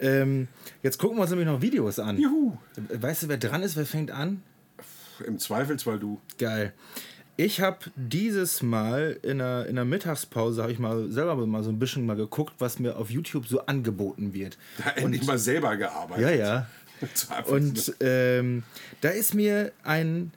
[0.00, 0.48] Ähm,
[0.82, 2.18] jetzt gucken wir uns nämlich noch Videos an.
[2.18, 2.56] Juhu.
[2.92, 3.76] Weißt du, wer dran ist?
[3.76, 4.42] Wer fängt an?
[5.26, 6.20] Im Zweifelsfall du.
[6.38, 6.72] Geil.
[7.36, 11.70] Ich habe dieses Mal in der, in der Mittagspause, habe ich mal selber mal so
[11.70, 14.58] ein bisschen mal geguckt, was mir auf YouTube so angeboten wird.
[14.78, 16.24] Da endlich mal selber gearbeitet.
[16.24, 16.66] Ja, ja.
[17.46, 18.64] Und ähm,
[19.02, 20.32] da ist mir ein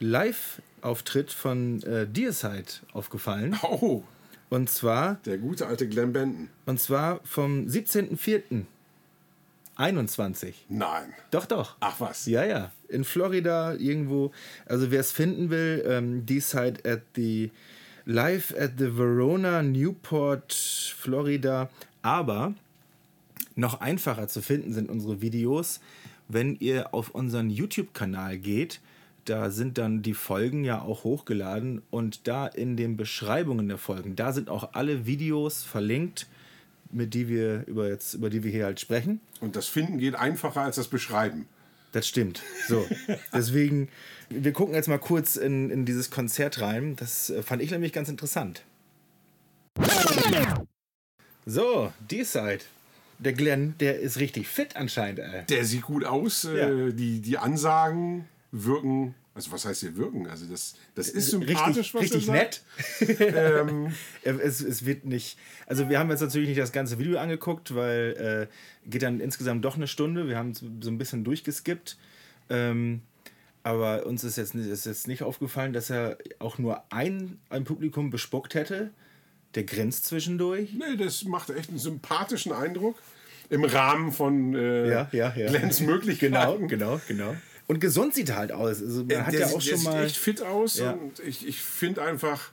[0.00, 3.56] Live-Auftritt von äh, Deicide aufgefallen.
[3.62, 4.02] Oh,
[4.50, 6.48] Und zwar, der gute alte Glenn Benton.
[6.66, 7.68] und zwar vom
[9.78, 10.54] 17.04.21.
[10.68, 11.14] Nein.
[11.30, 11.76] Doch, doch.
[11.80, 12.26] Ach was.
[12.26, 12.72] Ja, ja.
[12.88, 14.32] In Florida irgendwo.
[14.66, 17.50] Also wer es finden will, ähm, Deicide at the
[18.04, 21.70] Live at the Verona, Newport, Florida.
[22.02, 22.54] Aber
[23.54, 25.80] noch einfacher zu finden sind unsere Videos,
[26.28, 28.80] wenn ihr auf unseren YouTube-Kanal geht.
[29.24, 34.16] Da sind dann die Folgen ja auch hochgeladen und da in den Beschreibungen der Folgen,
[34.16, 36.26] da sind auch alle Videos verlinkt,
[36.90, 39.20] mit die wir über jetzt über die wir hier halt sprechen.
[39.40, 41.46] Und das Finden geht einfacher als das Beschreiben.
[41.92, 42.42] Das stimmt.
[42.66, 42.86] So,
[43.32, 43.88] deswegen,
[44.28, 46.96] wir gucken jetzt mal kurz in, in dieses Konzert rein.
[46.96, 48.62] Das äh, fand ich nämlich ganz interessant.
[51.46, 52.60] So, D-Side.
[53.20, 55.44] Der Glenn, der ist richtig fit anscheinend, ey.
[55.46, 56.44] Der sieht gut aus.
[56.44, 56.68] Ja.
[56.68, 59.14] Äh, die, die Ansagen wirken.
[59.38, 60.26] Also was heißt hier wirken?
[60.26, 62.62] Also das, das ist sympathisch, richtig, was richtig nett.
[63.36, 63.92] Ähm,
[64.24, 65.38] es, es wird nicht.
[65.66, 69.64] Also, wir haben jetzt natürlich nicht das ganze Video angeguckt, weil äh, geht dann insgesamt
[69.64, 70.26] doch eine Stunde.
[70.26, 71.96] Wir haben so so ein bisschen durchgeskippt.
[72.50, 73.02] Ähm,
[73.62, 77.62] aber uns ist jetzt, nicht- ist jetzt nicht aufgefallen, dass er auch nur ein, ein
[77.62, 78.90] Publikum bespuckt hätte.
[79.54, 80.70] Der grinst zwischendurch.
[80.74, 82.96] nee, das macht echt einen sympathischen Eindruck.
[83.50, 85.48] Im Rahmen von äh, Ja, ja, ja.
[85.48, 86.32] Glens Möglichkeiten.
[86.34, 87.36] Genau, genau, genau.
[87.68, 88.82] Und gesund sieht er halt aus.
[88.82, 90.04] Also man hat der, ja sieht- auch der schon sieht mal.
[90.04, 90.92] echt fit aus Ja.
[90.92, 92.50] und ich, ich finde einfach,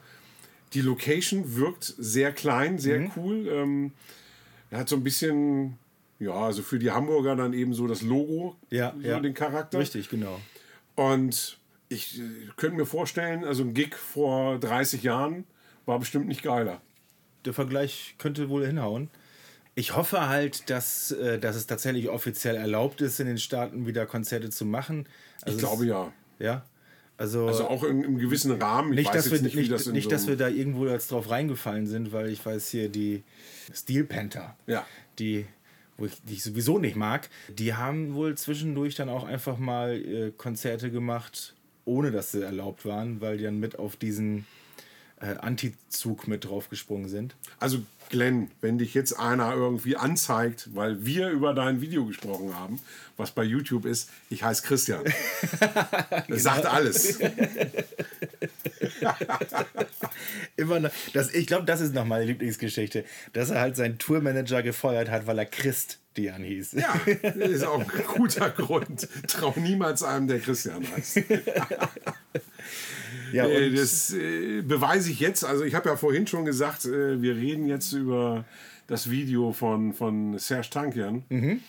[0.73, 3.11] die Location wirkt sehr klein, sehr Mhm.
[3.15, 3.47] cool.
[3.47, 3.91] Ähm,
[4.71, 5.77] er hat so ein bisschen,
[6.19, 9.19] ja, also für die Hamburger dann eben so das Logo, Ja, so ja.
[9.19, 9.79] den Charakter.
[9.79, 10.39] Richtig, genau.
[10.95, 11.57] Und
[11.87, 12.23] ich äh,
[12.57, 15.45] könnte mir vorstellen, also ein Gig vor 30 Jahren
[15.85, 16.81] war bestimmt nicht geiler.
[17.45, 19.07] der Vergleich könnte wohl hinhauen.
[19.77, 24.05] Ich hoffe halt, dass, äh, dass es tatsächlich offiziell erlaubt ist, in den Staaten wieder
[24.05, 25.05] Konzerte zu machen.
[25.41, 26.13] Also ich glaube es- ja.
[26.39, 26.65] Ja.
[27.17, 28.91] Also, Also auch in, im gewissen Rahmen.
[28.93, 31.11] Ich nicht, dass, wir, nicht, nicht, das in nicht so dass wir da irgendwo jetzt
[31.11, 33.23] drauf reingefallen sind, weil ich weiß hier, die
[33.73, 34.85] Steel Panther, Ja.
[35.19, 35.45] die,
[35.97, 39.93] wo ich, die ich sowieso nicht mag, die haben wohl zwischendurch dann auch einfach mal
[39.95, 41.53] äh, Konzerte gemacht,
[41.85, 44.45] ohne dass sie erlaubt waren, weil die dann mit auf diesen
[45.21, 47.35] äh, Antizug mit draufgesprungen sind.
[47.59, 47.79] Also
[48.09, 52.79] Glenn, wenn dich jetzt einer irgendwie anzeigt, weil wir über dein Video gesprochen haben,
[53.17, 55.03] was bei YouTube ist, ich heiße Christian.
[56.09, 56.39] Das Genau.
[56.39, 57.19] sagt alles.
[60.57, 63.03] Immer noch, das, ich glaube, das ist noch meine Lieblingsgeschichte,
[63.33, 66.73] dass er halt seinen Tourmanager gefeuert hat, weil er Christ Dian hieß.
[66.73, 69.07] Ja, das ist auch ein guter Grund.
[69.27, 71.17] Trau niemals einem, der Christian heißt.
[73.31, 75.43] Ja, Äh, das äh, beweise ich jetzt.
[75.43, 78.45] Also ich habe ja vorhin schon gesagt, äh, wir reden jetzt über
[78.87, 81.23] das Video von, von Serge Tankian.
[81.29, 81.59] Mhm.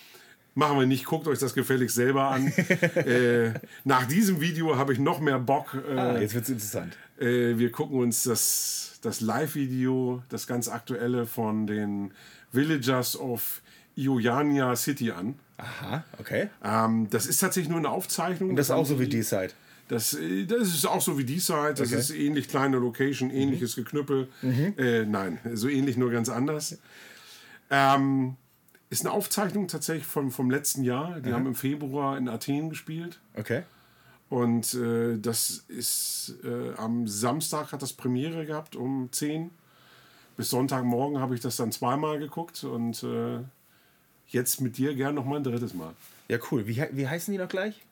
[0.55, 2.47] Machen wir nicht, guckt euch das gefälligst selber an.
[2.95, 3.53] äh,
[3.85, 5.77] nach diesem Video habe ich noch mehr Bock.
[5.95, 6.97] Ah, jetzt wird's interessant.
[7.21, 12.13] äh, wir gucken uns das, das Live-Video, das ganz aktuelle von den
[12.53, 13.61] Villagers of
[13.97, 15.35] Iojania City an.
[15.59, 16.49] Aha, okay.
[16.65, 18.51] Ähm, das ist tatsächlich nur eine Aufzeichnung.
[18.51, 19.51] Und das ist haben auch so wie die Side.
[19.89, 21.75] Das, äh, das ist auch so wie die Side.
[21.77, 21.95] Das Okay.
[21.95, 22.01] Mhm.
[22.01, 24.29] ist ähnlich kleine Location, ähnliches Geknüppel.
[24.43, 26.79] Äh, nein, so ähnlich, nur ganz anders.
[27.71, 28.37] Ähm,
[28.91, 31.21] ist eine Aufzeichnung tatsächlich vom, vom letzten Jahr.
[31.21, 33.19] Die haben im Februar in Athen gespielt.
[33.35, 33.63] Okay.
[34.29, 39.51] Und äh, das ist äh, am Samstag hat das Premiere gehabt um 10.
[40.37, 43.39] Bis Sonntagmorgen habe ich das dann zweimal geguckt und äh,
[44.29, 45.93] jetzt mit dir gern noch mal ein drittes Mal.
[46.29, 46.67] Ja, cool.
[46.67, 47.83] Wie, wie heißen die noch gleich?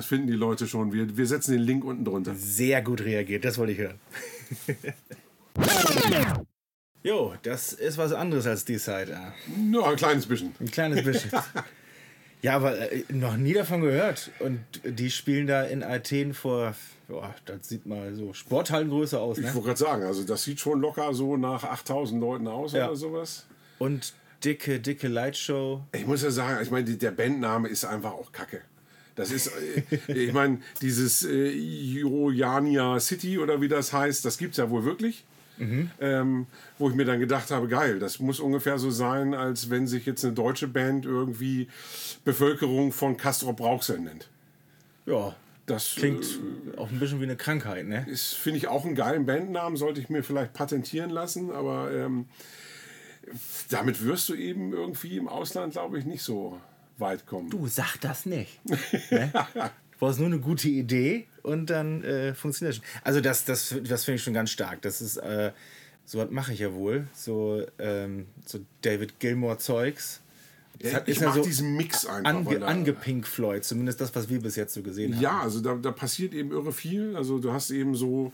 [0.00, 0.94] Das finden die Leute schon.
[0.94, 2.34] Wir, wir setzen den Link unten drunter.
[2.34, 4.00] Sehr gut reagiert, das wollte ich hören.
[7.02, 9.14] jo, das ist was anderes als die Side.
[9.14, 9.34] Ah.
[9.58, 10.54] Nur ein kleines bisschen.
[10.58, 11.30] Ein kleines bisschen.
[12.40, 14.30] ja, aber äh, noch nie davon gehört.
[14.38, 16.74] Und die spielen da in Athen vor,
[17.06, 19.54] boah, das sieht mal so Sporthallengröße aus, Ich ne?
[19.54, 22.86] wollte gerade sagen, also das sieht schon locker so nach 8000 Leuten aus Ja.
[22.86, 23.44] oder sowas.
[23.78, 25.82] Und dicke, dicke Lightshow.
[25.92, 28.62] Ich muss ja sagen, ich meine, der Bandname ist einfach auch kacke.
[29.20, 34.56] Das ist, äh, ich meine, dieses äh, City oder wie das heißt, das gibt es
[34.58, 35.24] ja wohl wirklich.
[36.00, 36.46] Ähm,
[36.78, 40.06] wo ich mir dann gedacht habe, geil, das muss ungefähr so sein, als wenn sich
[40.06, 41.68] jetzt eine deutsche Band irgendwie
[42.24, 44.30] Bevölkerung von Castrop Rauxel nennt.
[45.04, 48.06] Ja, Das klingt äh, auch ein bisschen wie eine Krankheit, ne?
[48.08, 52.24] ist, finde ich, auch einen geilen Bandnamen, sollte ich mir vielleicht patentieren lassen, aber ähm,
[53.68, 56.58] damit wirst du eben irgendwie im Ausland, glaube ich, nicht so
[57.00, 57.50] weit kommen.
[57.50, 58.60] Du sag das nicht.
[59.10, 59.30] ne?
[59.32, 63.00] Du brauchst nur eine gute Idee und dann äh, funktioniert es schon.
[63.04, 64.80] Also das, das, das finde ich schon ganz stark.
[64.82, 65.52] Das ist, äh,
[66.06, 67.06] so was mache ich ja wohl.
[67.14, 70.20] So, ähm, so David Gilmore Zeugs.
[70.78, 72.30] Das hat- ich ja mag so diesen Mix einfach.
[72.30, 75.20] Ange, da- angepink Floyd, zumindest das, was wir bis jetzt so gesehen haben.
[75.22, 77.14] Ja, also da, da passiert eben irre viel.
[77.16, 78.32] Also du hast eben so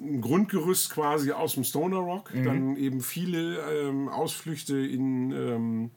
[0.00, 2.44] ein Grundgerüst quasi aus dem Stoner Rock, Mhm.
[2.44, 5.90] dann eben viele ähm, Ausflüchte in, ähm,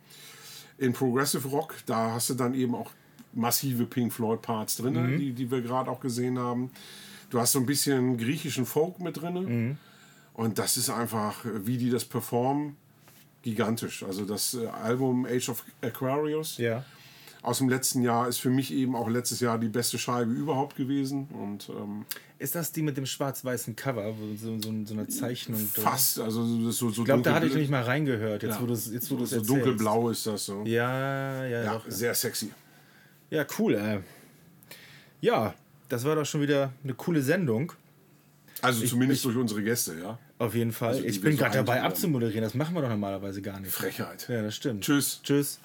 [0.77, 1.75] in Progressive Rock.
[1.85, 2.91] Da hast du dann eben auch
[3.33, 5.17] massive Pink Floyd Parts drin, Mhm.
[5.19, 6.71] die, die wir gerade auch gesehen haben.
[7.29, 9.33] Du hast so ein bisschen griechischen Folk mit drin.
[9.33, 9.77] Mhm.
[10.33, 12.75] Und das ist einfach, wie die das performen,
[13.41, 14.03] gigantisch.
[14.03, 16.83] Also das äh, Album Age of Aquarius Ja.
[17.41, 20.75] aus dem letzten Jahr ist für mich eben auch letztes Jahr die beste Scheibe überhaupt
[20.75, 21.27] gewesen.
[21.33, 22.05] Und ähm,
[22.43, 25.83] Ist das die mit dem schwarz-weißen Cover, so, so, so eine Zeichnung drin?
[25.85, 28.55] fast, also das ist so, so Ich glaube, da hatte ich nicht mal reingehört, jetzt
[28.55, 28.61] Ja.
[28.61, 29.49] wo du es jetzt, wo so erzählst.
[29.49, 30.61] dunkelblau ist das so.
[30.65, 31.85] Ja, ja, Ja, doch.
[31.87, 32.51] sehr sexy.
[33.29, 33.75] Ja, cool.
[33.75, 33.99] Äh.
[35.21, 35.53] Ja,
[35.87, 37.71] das war doch schon wieder eine coole Sendung.
[38.61, 40.19] Also zumindest durch unsere Gäste, ja.
[40.37, 40.95] Auf jeden Fall.
[40.95, 42.43] Also, ich bin so gerade dabei abzumoderieren.
[42.43, 43.71] Das machen wir doch normalerweise gar nicht.
[43.71, 44.27] Frechheit.
[44.27, 44.83] Ja, das stimmt.
[44.83, 45.21] Tschüss.
[45.23, 45.61] Tschüss.